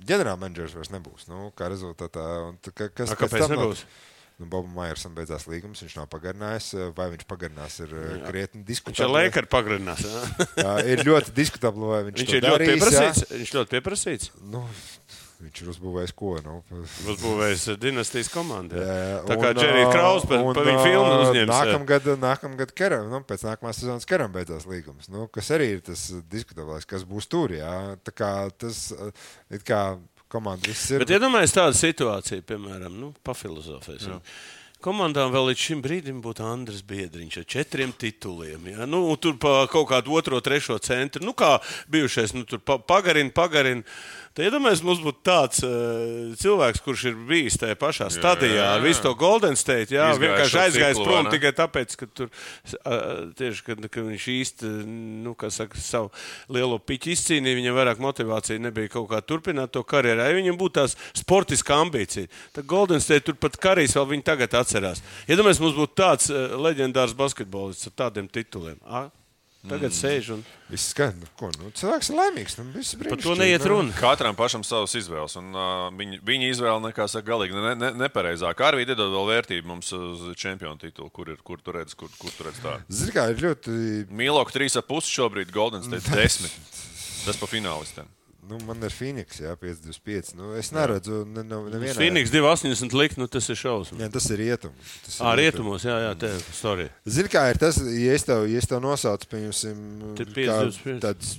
[0.08, 1.28] ģenerālmenedžers vairs nebūs.
[1.30, 3.84] Nu, kā rezultātā, un, ka, kas A, kāpēc nebūs?
[4.40, 6.70] Nu, Bobam Maiersam beidzās līgums, viņš nav pagarinājis.
[6.96, 9.20] Vai viņš pagarinās, ir uh, krietni Viņš ar diskutabli.
[9.20, 10.02] Lakers pagarinās.
[10.02, 10.22] jā.
[10.64, 12.78] Jā, ir ļoti diskutabli, vai viņš, Viņš ir ļoti darīs, jā.
[12.80, 13.36] pieprasīts.
[13.38, 14.32] Viņš ļoti pieprasīts.
[14.50, 14.64] Nu,
[15.42, 16.32] viņš ir uzbūvējis ko?
[16.44, 16.54] Nu,
[17.12, 18.78] Uzbūvējis dinastijas komandu.
[18.78, 18.94] jā.
[19.02, 21.50] Jā, Tā kā Džerija ā, Kraus par, un, par viņu ā, filmu uzņēma.
[21.52, 25.10] Nākamgad, nākamgad Keram, nu, pēc nākamās sezonas Keram beidzās līgums.
[25.12, 27.52] Nu, kas arī ir tas diskutablais, kas būs tur.
[27.58, 27.74] Jā.
[28.06, 28.32] Tā kā
[28.62, 29.10] tas ā,
[29.58, 29.82] it kā
[30.32, 31.02] komanda viss ir.
[31.04, 34.20] Bet iedomājieties tādu situāciju, piemēram, nu, pafilozofēsim.
[34.82, 38.64] Komandām vēl līdz šim brīdim būtu Andris Biedriņš ar četriem tituliem.
[38.72, 38.86] Ja?
[38.88, 41.22] Nu, tur pa kaut kādu otro, trešo centru.
[41.22, 41.52] Nu, kā
[41.92, 43.84] bijušais, nu, tur pa, pagarina, pagarina.
[44.32, 49.04] Tad iedomājieties, mums būtu tāds uh, cilvēks, kurš ir bijis tajā pašā stadijā ar visu
[49.04, 49.92] to Golden State.
[49.92, 51.32] Jā, Izgājis vienkārši aizgājis ciklu, prom ne?
[51.34, 52.96] tikai tāpēc, ka tur uh,
[53.36, 54.72] tieši kad, kad viņš īsti
[55.26, 56.08] nu, saka, savu
[56.48, 60.24] lielo piķu izcīnīja, viņam vairāk motivācija nebija kaut kā turpināt to karjeru.
[60.24, 65.04] Ja viņam būtu tās sportiska ambīcija, tad Golden State turpat karīs vēl viņi tagad atcerās.
[65.28, 68.80] Iedomājieties, mums būtu tāds uh, leģendārs basketbolists ar tādiem tituliem.
[68.88, 69.10] A?
[69.62, 69.94] Tagad mm.
[69.94, 70.40] sēž un
[70.72, 72.54] Viss skan, nu, ko, nu, cilvēks ir laimīgs.
[72.56, 73.74] Nu, viss par to neiet nu.
[73.74, 73.92] runa.
[73.94, 75.34] Katram pašam savas izvēles.
[75.36, 78.62] Un, uh, viņa, viņa izvēle, nekā saka, galīgi ne, ne, nepareizāk.
[78.64, 82.32] Arī iedod vēl vērtību mums uz čempionu titulu, kur, ir, kur tu redz, kur, kur
[82.32, 82.88] tu redz tādu.
[82.88, 83.76] Zini, kā ir ļoti.
[84.16, 86.48] Mīlok 3,5 šobrīd, Golden State 10.
[87.26, 88.08] Tas pa finālistiem.
[88.42, 90.32] Nu, man ir Phoenix, jā, 525.
[90.34, 91.94] Nu, es neredzu, ne, ne, nevienā.
[91.94, 94.00] Phoenix 2,80 likt, nu tas ir šausmas.
[94.02, 94.94] Jā, tas ir rietums.
[95.04, 96.90] Tas ir Ā, rietumos, jā, jā, te ir storija.
[97.06, 100.98] Zini, kā ir tas, ja es tev, ja es tev nosaucu, 5-25.
[101.04, 101.36] tāds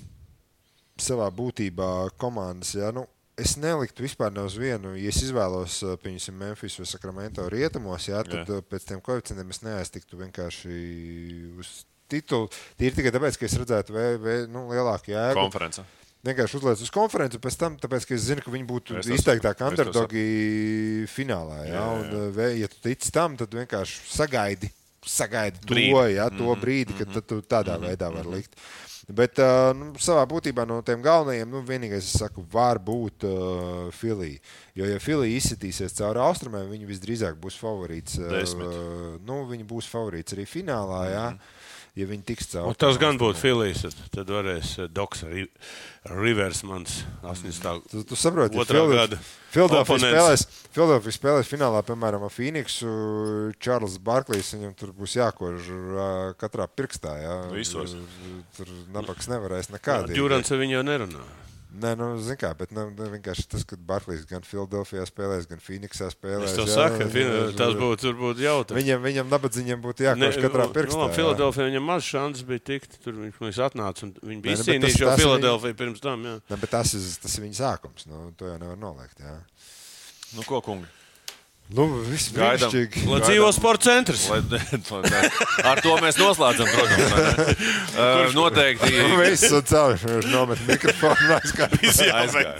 [1.03, 1.89] savā būtībā
[2.21, 3.03] komandas, ja, nu,
[3.35, 4.93] es neliktu vispār ne uz vienu.
[4.95, 8.59] Ja es izvēlos, pieņemsim, Memphis vai Sakramento rietumos, ja, tad Jā.
[8.59, 8.65] jā.
[8.69, 10.77] pēc tiem koeficientiem es neaiztiktu vienkārši
[11.59, 11.73] uz
[12.11, 12.47] titulu.
[12.79, 15.39] Tīri tikai tāpēc, ka es redzētu vē, vē, nu, lielāku jēgu.
[15.39, 15.83] Konference.
[16.23, 19.17] Vienkārši uzliek uz konferenci, pēc tam, tāpēc, ka es zinu, ka viņi būtu Es to
[19.17, 20.23] izteiktāk to underdogi
[21.11, 21.57] finālā.
[21.65, 24.69] Jā, Jā, jā, un, vē- ja tu tici tam, tad vienkārši sagaidi,
[25.03, 25.91] sagaidi to, Brīdi.
[25.91, 28.55] Mhm, jā, to brīdi, kad tad tu tādā veidā vari likt.
[29.11, 33.89] Bet uh, nu, savā būtībā no tiem galvenajiem, nu, vienīgais, es saku, var būt uh,
[33.91, 34.39] Filija.
[34.79, 38.15] Jo, ja Filija izsitīsies cauri austrumiem, viņi visdrīzāk būs favorīts.
[38.31, 38.63] Desmit.
[38.71, 41.25] Uh, nu, viņi būs favorīts arī finālā, jā,
[41.95, 42.71] ja viņi tiks cauri.
[42.71, 43.83] Un tas gan būtu Filijas.
[44.11, 45.49] tad- varēs eh, Doks Ri-
[46.09, 47.83] Rivers, mans 80.
[47.91, 49.19] Tu, tu saproti, Otrā gada
[49.53, 50.09] Filadelfija oponents.
[50.09, 52.89] spēlēs, Philadelphia spēlēs finālā, piemēram, ar Phoenixu.
[53.61, 55.69] Čārlis Barklīs viņam tur būs jākož
[56.41, 57.13] katrā pirkstā.
[57.21, 57.37] Jā.
[57.53, 57.95] Visos.
[58.57, 60.15] Tur nabaks nevarēs nekādi.
[60.17, 61.23] Džurans ar viņu nerunā.
[61.73, 65.61] Nē, nu, zin kā, bet nu, nu, vienkārši tas, ka Barklīs gan Filadelfijā spēlēs, gan
[65.63, 66.51] Phoenixā spēlēs.
[66.51, 68.77] Es tev jā, saku, jā, fin- tas būtu tur būtu jautājums.
[68.77, 70.99] Viņam, viņam nabadzīgam būtu jākož katrā pirkstā.
[71.01, 71.17] No, jā.
[71.17, 72.99] Filadelfijā viņam maz šanses bija tikt.
[73.01, 76.27] Tur viņš atnāca un viņi bija nu, izcīnījuši jau Filadelfiju pirms tam.
[76.29, 76.35] Jā.
[76.53, 78.05] Ne, bet tas, ir, tas ir viņa sākums.
[78.05, 79.17] Nu, to jau nevar noliegt.
[79.17, 79.39] Jā.
[80.37, 80.85] Nu, ko, kungi?
[81.73, 82.69] Nu, viss Gaidām.
[82.69, 83.05] brīnišķīgi.
[83.09, 84.27] Lai dzīvo sporta centrs.
[84.29, 84.41] Lai,
[85.13, 85.21] lai,
[85.71, 87.55] ar to mēs noslēdzam, ne?
[87.93, 88.89] Uh, noteikti.
[89.21, 89.99] Viss un cauri.
[90.01, 91.27] Viņš nomet mikrofonu.
[91.37, 92.55] Aizgāja.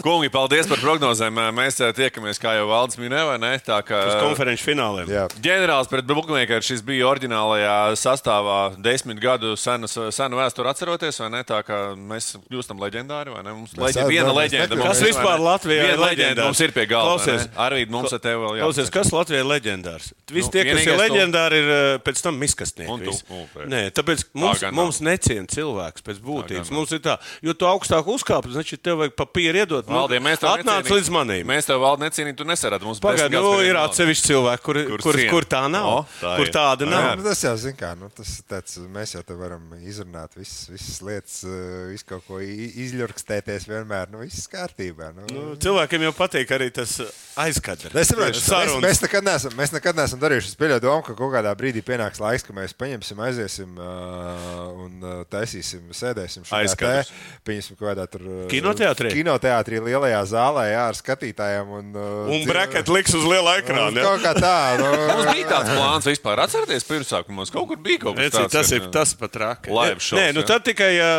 [0.00, 1.36] Kungi, paldies par prognozēm.
[1.52, 3.50] Mēs tiekamies, kā jau Valdis minēja, vai ne?
[3.64, 5.10] Tā kā Uz konferenču fināliem.
[5.12, 5.26] Jā.
[5.44, 11.44] ģenerālis pret Bookmaker šis bija oriģinālajā sastāvā desmit gadu senas, senu vēsturi atceroties, vai ne?
[11.44, 13.52] Tā kā mēs kļūstam leģendāri, vai ne?
[13.60, 14.80] Mums leģenda, esam- viena mēs leģenda.
[14.80, 15.44] Kas ir, vispār?
[15.44, 17.18] Latvijā ir Viena leģenda mums ir pie galda.
[17.20, 17.46] Klausies.
[17.68, 18.93] Arī mums ar tevi vēl Klausies, jāpasaka.
[19.03, 20.13] kas Latvijā ir leģendārs?
[20.31, 22.89] Visi Nu, tie, kas ir vienīgais tu- leģendāri, ir eh, pēc tam miskastnieki.
[22.89, 23.11] Un tu.
[23.11, 23.23] visi.
[23.29, 23.67] Un, pēc.
[23.67, 24.85] Nē, tāpēc mums, gan nav.
[24.85, 26.69] mums neciena cilvēks pēc būtības.
[26.71, 26.77] nav.
[26.79, 29.87] Mums ir tā, jo tu augstāk uzkāp, значит, tev vajag papīru iedot.
[29.87, 31.43] Nu, Valdie, mēs tev Atnāc necienīt- līdz manīm.
[31.45, 32.81] Mēs tev valdi necienīt, tu nesarāt.
[32.81, 33.89] Mums Pagaid, desmit nu, gadus ir vienalga.
[33.89, 35.29] atsevišķi cilvēki, kur, Kurus kur, cien.
[35.29, 35.85] kur tā nav.
[35.85, 36.51] O, tā kur ir.
[36.53, 36.89] tāda Jā.
[36.89, 37.17] nav.
[37.17, 40.99] Nu, tas jau zina, kā nu, tas, tāds, mēs jau te varam izrunāt visas, visas
[41.01, 44.09] lietas, eh, visu kaut ko i- izļurkstēties vienmēr.
[44.11, 45.13] Nu, viss kārtībā.
[45.15, 45.25] Nu.
[45.33, 46.99] Nu, cilvēkiem jau patīk arī tas
[47.37, 47.91] aizkadrs.
[48.14, 48.82] Saprotu, mēs, Sarunas.
[48.86, 50.52] mēs, nekad neesam, mēs nekad neesam darījuši.
[50.52, 55.04] Es pieļauju domu, ka kaut kādā brīdī pienāks laiks, ka mēs paņemsim, aiziesim uh, un
[55.04, 57.10] uh, taisīsim, sēdēsim Aizkadrus.
[57.46, 58.24] Pieņemsim kaut kādā tur.
[58.52, 59.12] Kinoteātrī?
[59.18, 61.74] Kinoteātrī lielajā zālē, jā, ar skatītājiem.
[61.80, 63.94] Un, uh, Un braket liks uz liela ekrāna.
[63.98, 64.06] ja?
[64.08, 64.54] Kaut kā tā.
[64.84, 66.40] Mums Nu, bija tāds plāns vispār.
[66.44, 68.52] Atcerieties, pirmsākumos kaut kur bija kaut kas tāds.
[68.52, 69.72] tas ir tas pat rāki.
[69.74, 71.10] Live shows, Nē, nu tad tikai, ja,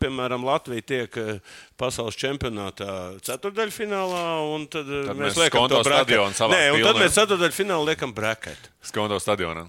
[0.00, 1.18] piemēram, Latvija tiek
[1.80, 2.90] pasaules čempionātā
[3.26, 4.24] ceturdaļfinālā,
[4.72, 8.70] tad, tad Tad mēs mēs liekam stadionu savā Nē, un tad mēs ceturdaļfinālā liekam bracket.
[8.84, 9.66] Skondo stadionā.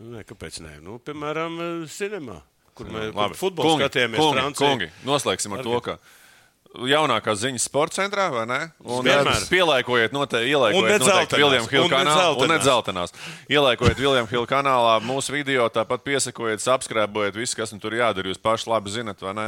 [0.00, 0.76] Nē, kāpēc nē?
[0.84, 2.40] Nu, piemēram, eh, cinemā,
[2.76, 3.38] kur mēs Labi.
[3.40, 4.70] futbolu Kungi, skatījāmies kungi, Francijā.
[4.70, 5.98] kungi, noslēgsim ar to, ka
[6.84, 8.58] jaunākās ziņas sporta centrā, vai ne?
[8.84, 9.30] Un Vienmēr.
[9.30, 11.38] Un ne ielāgojiet noteikti.
[11.40, 12.26] Viljams ne kanālā.
[12.36, 13.14] Un ne dzeltenās.
[13.14, 13.14] dzeltenās.
[13.48, 18.28] Ielāgojiet Viljams Hill kanālā mūsu video, tāpat piesakojiet, subscribējiet visu, kas nu tur jādara.
[18.28, 19.46] Jūs paši labi zinat, vai ne?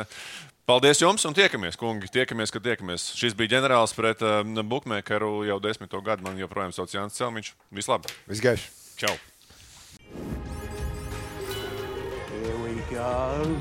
[0.69, 2.11] Paldies jums un tiekamies, kungi.
[2.13, 3.07] Tiekamies, kad tiekamies.
[3.17, 6.27] Šis bija ģenerālis pret uh, Bookmakeru jau desmito gadu.
[6.27, 7.55] Man joprojām sauc Jānis Celmiņš.
[7.73, 8.13] Vislabāk!
[8.29, 8.69] Visgaiši!
[9.01, 9.15] Čau!
[12.29, 13.57] Here we go.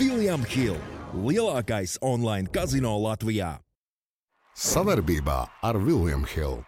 [0.00, 0.80] William Hill-
[1.28, 3.65] lielākais online kazino Latvijā.
[4.56, 5.34] Savarbībā
[5.68, 6.62] ar William Hill.